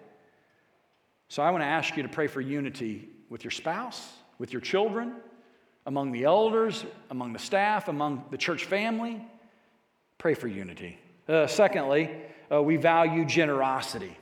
So 1.29 1.41
I 1.41 1.51
want 1.51 1.61
to 1.61 1.67
ask 1.67 1.95
you 1.95 2.03
to 2.03 2.09
pray 2.09 2.27
for 2.27 2.41
unity 2.41 3.07
with 3.29 3.45
your 3.45 3.51
spouse, 3.51 4.05
with 4.37 4.51
your 4.51 4.61
children, 4.61 5.15
among 5.85 6.11
the 6.11 6.25
elders, 6.25 6.85
among 7.09 7.31
the 7.31 7.39
staff, 7.39 7.87
among 7.87 8.25
the 8.31 8.37
church 8.37 8.65
family. 8.65 9.25
Pray 10.17 10.33
for 10.33 10.49
unity. 10.49 10.99
Uh, 11.27 11.47
secondly, 11.47 12.11
uh, 12.51 12.61
we 12.61 12.75
value 12.75 13.23
generosity. 13.23 14.17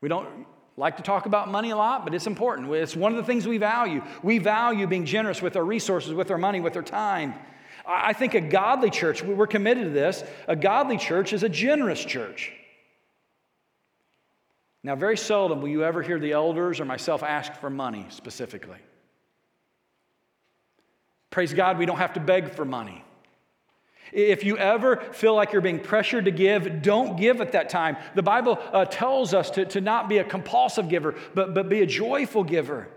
We 0.00 0.08
don't 0.08 0.46
like 0.76 0.98
to 0.98 1.02
talk 1.02 1.26
about 1.26 1.50
money 1.50 1.70
a 1.70 1.76
lot, 1.76 2.04
but 2.04 2.14
it's 2.14 2.26
important. 2.26 2.70
It's 2.72 2.94
one 2.94 3.12
of 3.12 3.16
the 3.16 3.24
things 3.24 3.46
we 3.46 3.58
value. 3.58 4.02
We 4.22 4.38
value 4.38 4.86
being 4.86 5.06
generous 5.06 5.40
with 5.40 5.56
our 5.56 5.64
resources, 5.64 6.12
with 6.12 6.30
our 6.30 6.38
money, 6.38 6.60
with 6.60 6.76
our 6.76 6.82
time. 6.82 7.34
I 7.86 8.12
think 8.12 8.34
a 8.34 8.40
godly 8.40 8.90
church, 8.90 9.22
we're 9.22 9.46
committed 9.46 9.84
to 9.84 9.90
this, 9.90 10.24
a 10.48 10.56
godly 10.56 10.98
church 10.98 11.32
is 11.32 11.42
a 11.42 11.48
generous 11.48 12.04
church. 12.04 12.52
Now, 14.82 14.96
very 14.96 15.16
seldom 15.16 15.62
will 15.62 15.68
you 15.68 15.84
ever 15.84 16.02
hear 16.02 16.18
the 16.18 16.32
elders 16.32 16.78
or 16.78 16.84
myself 16.84 17.22
ask 17.22 17.52
for 17.54 17.70
money 17.70 18.06
specifically. 18.10 18.78
Praise 21.30 21.52
God, 21.52 21.78
we 21.78 21.86
don't 21.86 21.98
have 21.98 22.14
to 22.14 22.20
beg 22.20 22.52
for 22.52 22.64
money. 22.64 23.04
If 24.12 24.44
you 24.44 24.56
ever 24.56 24.96
feel 25.12 25.34
like 25.34 25.52
you're 25.52 25.62
being 25.62 25.80
pressured 25.80 26.26
to 26.26 26.30
give, 26.30 26.82
don't 26.82 27.16
give 27.16 27.40
at 27.40 27.52
that 27.52 27.68
time. 27.68 27.96
The 28.14 28.22
Bible 28.22 28.58
uh, 28.72 28.84
tells 28.84 29.34
us 29.34 29.50
to, 29.50 29.64
to 29.66 29.80
not 29.80 30.08
be 30.08 30.18
a 30.18 30.24
compulsive 30.24 30.88
giver, 30.88 31.14
but, 31.34 31.54
but 31.54 31.68
be 31.68 31.82
a 31.82 31.86
joyful 31.86 32.44
giver. 32.44 32.88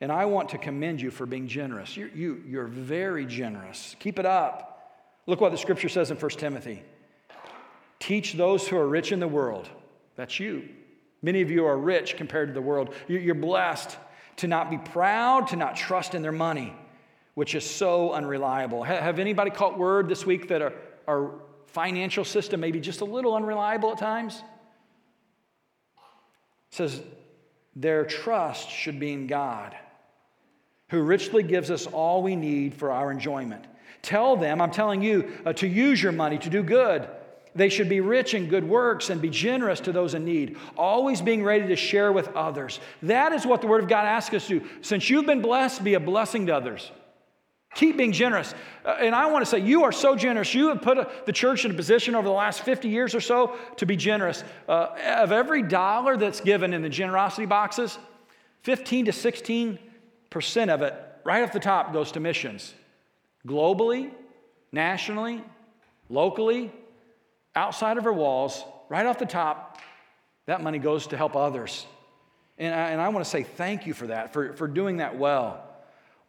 And 0.00 0.10
I 0.10 0.24
want 0.24 0.50
to 0.50 0.58
commend 0.58 1.00
you 1.00 1.10
for 1.10 1.26
being 1.26 1.46
generous. 1.46 1.96
You're, 1.96 2.08
you, 2.08 2.42
you're 2.46 2.66
very 2.66 3.26
generous. 3.26 3.96
Keep 3.98 4.18
it 4.18 4.26
up. 4.26 4.70
Look 5.26 5.40
what 5.40 5.52
the 5.52 5.58
scripture 5.58 5.88
says 5.88 6.10
in 6.10 6.16
1 6.16 6.30
Timothy 6.32 6.82
Teach 7.98 8.32
those 8.32 8.66
who 8.66 8.78
are 8.78 8.88
rich 8.88 9.12
in 9.12 9.20
the 9.20 9.28
world. 9.28 9.68
That's 10.16 10.40
you. 10.40 10.68
Many 11.22 11.42
of 11.42 11.50
you 11.50 11.66
are 11.66 11.76
rich 11.76 12.16
compared 12.16 12.48
to 12.48 12.54
the 12.54 12.62
world. 12.62 12.94
You're 13.08 13.34
blessed 13.34 13.96
to 14.36 14.48
not 14.48 14.70
be 14.70 14.78
proud, 14.78 15.48
to 15.48 15.56
not 15.56 15.76
trust 15.76 16.14
in 16.14 16.22
their 16.22 16.32
money, 16.32 16.74
which 17.34 17.54
is 17.54 17.68
so 17.68 18.12
unreliable. 18.12 18.82
Have 18.82 19.18
anybody 19.18 19.50
caught 19.50 19.78
word 19.78 20.08
this 20.08 20.26
week 20.26 20.48
that 20.48 20.62
our, 20.62 20.72
our 21.06 21.30
financial 21.66 22.24
system 22.24 22.60
may 22.60 22.72
be 22.72 22.80
just 22.80 23.00
a 23.00 23.04
little 23.04 23.34
unreliable 23.34 23.92
at 23.92 23.98
times? 23.98 24.42
It 26.70 26.76
says 26.76 27.02
their 27.76 28.04
trust 28.04 28.68
should 28.68 28.98
be 28.98 29.12
in 29.12 29.26
God 29.26 29.76
who 30.90 31.02
richly 31.02 31.42
gives 31.42 31.70
us 31.70 31.86
all 31.86 32.22
we 32.22 32.36
need 32.36 32.74
for 32.74 32.90
our 32.90 33.10
enjoyment. 33.10 33.64
Tell 34.02 34.36
them, 34.36 34.60
I'm 34.60 34.72
telling 34.72 35.02
you, 35.02 35.32
uh, 35.46 35.52
to 35.54 35.66
use 35.66 36.02
your 36.02 36.12
money 36.12 36.38
to 36.38 36.50
do 36.50 36.62
good. 36.62 37.08
They 37.54 37.68
should 37.68 37.88
be 37.88 38.00
rich 38.00 38.34
in 38.34 38.48
good 38.48 38.68
works 38.68 39.10
and 39.10 39.20
be 39.20 39.30
generous 39.30 39.80
to 39.80 39.92
those 39.92 40.14
in 40.14 40.24
need, 40.24 40.56
always 40.76 41.20
being 41.20 41.42
ready 41.42 41.68
to 41.68 41.76
share 41.76 42.12
with 42.12 42.28
others. 42.28 42.80
That 43.02 43.32
is 43.32 43.46
what 43.46 43.60
the 43.60 43.66
Word 43.66 43.82
of 43.82 43.88
God 43.88 44.04
asks 44.04 44.34
us 44.34 44.46
to 44.48 44.60
do. 44.60 44.68
Since 44.82 45.10
you've 45.10 45.26
been 45.26 45.42
blessed, 45.42 45.82
be 45.82 45.94
a 45.94 46.00
blessing 46.00 46.46
to 46.46 46.56
others. 46.56 46.90
Keep 47.74 47.96
being 47.96 48.12
generous. 48.12 48.52
Uh, 48.84 48.96
and 49.00 49.14
I 49.14 49.26
want 49.26 49.44
to 49.44 49.50
say, 49.50 49.60
you 49.60 49.84
are 49.84 49.92
so 49.92 50.16
generous. 50.16 50.54
You 50.54 50.68
have 50.68 50.82
put 50.82 50.98
a, 50.98 51.08
the 51.24 51.32
church 51.32 51.64
in 51.64 51.70
a 51.70 51.74
position 51.74 52.14
over 52.14 52.26
the 52.26 52.34
last 52.34 52.62
50 52.62 52.88
years 52.88 53.14
or 53.14 53.20
so 53.20 53.56
to 53.76 53.86
be 53.86 53.96
generous. 53.96 54.42
Uh, 54.68 54.88
of 55.18 55.30
every 55.30 55.62
dollar 55.62 56.16
that's 56.16 56.40
given 56.40 56.74
in 56.74 56.82
the 56.82 56.88
generosity 56.88 57.46
boxes, 57.46 57.98
15 58.62 59.06
to 59.06 59.12
16 59.12 59.78
percent 60.30 60.70
of 60.70 60.82
it, 60.82 60.94
right 61.24 61.42
off 61.42 61.52
the 61.52 61.60
top, 61.60 61.92
goes 61.92 62.12
to 62.12 62.20
missions. 62.20 62.72
Globally, 63.46 64.12
nationally, 64.72 65.42
locally, 66.08 66.72
outside 67.54 67.98
of 67.98 68.06
our 68.06 68.12
walls, 68.12 68.64
right 68.88 69.06
off 69.06 69.18
the 69.18 69.26
top, 69.26 69.78
that 70.46 70.62
money 70.62 70.78
goes 70.78 71.08
to 71.08 71.16
help 71.16 71.36
others. 71.36 71.86
And 72.58 72.74
I, 72.74 72.90
and 72.90 73.00
I 73.00 73.08
want 73.08 73.24
to 73.24 73.30
say 73.30 73.42
thank 73.42 73.86
you 73.86 73.94
for 73.94 74.08
that, 74.08 74.32
for, 74.32 74.52
for 74.54 74.68
doing 74.68 74.98
that 74.98 75.18
well. 75.18 75.66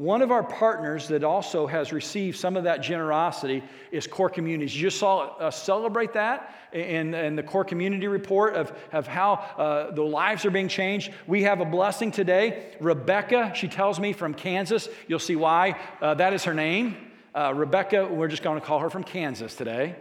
One 0.01 0.23
of 0.23 0.31
our 0.31 0.41
partners 0.41 1.07
that 1.09 1.23
also 1.23 1.67
has 1.67 1.93
received 1.93 2.39
some 2.39 2.57
of 2.57 2.63
that 2.63 2.81
generosity 2.81 3.61
is 3.91 4.07
Core 4.07 4.31
Communities. 4.31 4.75
You 4.75 4.87
just 4.87 4.97
saw 4.97 5.37
us 5.37 5.61
celebrate 5.61 6.13
that 6.13 6.55
in, 6.73 7.13
in 7.13 7.35
the 7.35 7.43
Core 7.43 7.63
Community 7.63 8.07
report 8.07 8.55
of, 8.55 8.73
of 8.93 9.05
how 9.05 9.33
uh, 9.33 9.91
the 9.91 10.01
lives 10.01 10.43
are 10.43 10.49
being 10.49 10.69
changed. 10.69 11.11
We 11.27 11.43
have 11.43 11.61
a 11.61 11.65
blessing 11.65 12.09
today. 12.09 12.71
Rebecca, 12.79 13.51
she 13.53 13.67
tells 13.67 13.99
me 13.99 14.11
from 14.11 14.33
Kansas. 14.33 14.89
You'll 15.07 15.19
see 15.19 15.35
why. 15.35 15.79
Uh, 16.01 16.15
that 16.15 16.33
is 16.33 16.45
her 16.45 16.55
name. 16.55 16.97
Uh, 17.35 17.53
Rebecca, 17.55 18.07
we're 18.07 18.27
just 18.27 18.41
going 18.41 18.59
to 18.59 18.65
call 18.65 18.79
her 18.79 18.89
from 18.89 19.03
Kansas 19.03 19.55
today. 19.55 19.97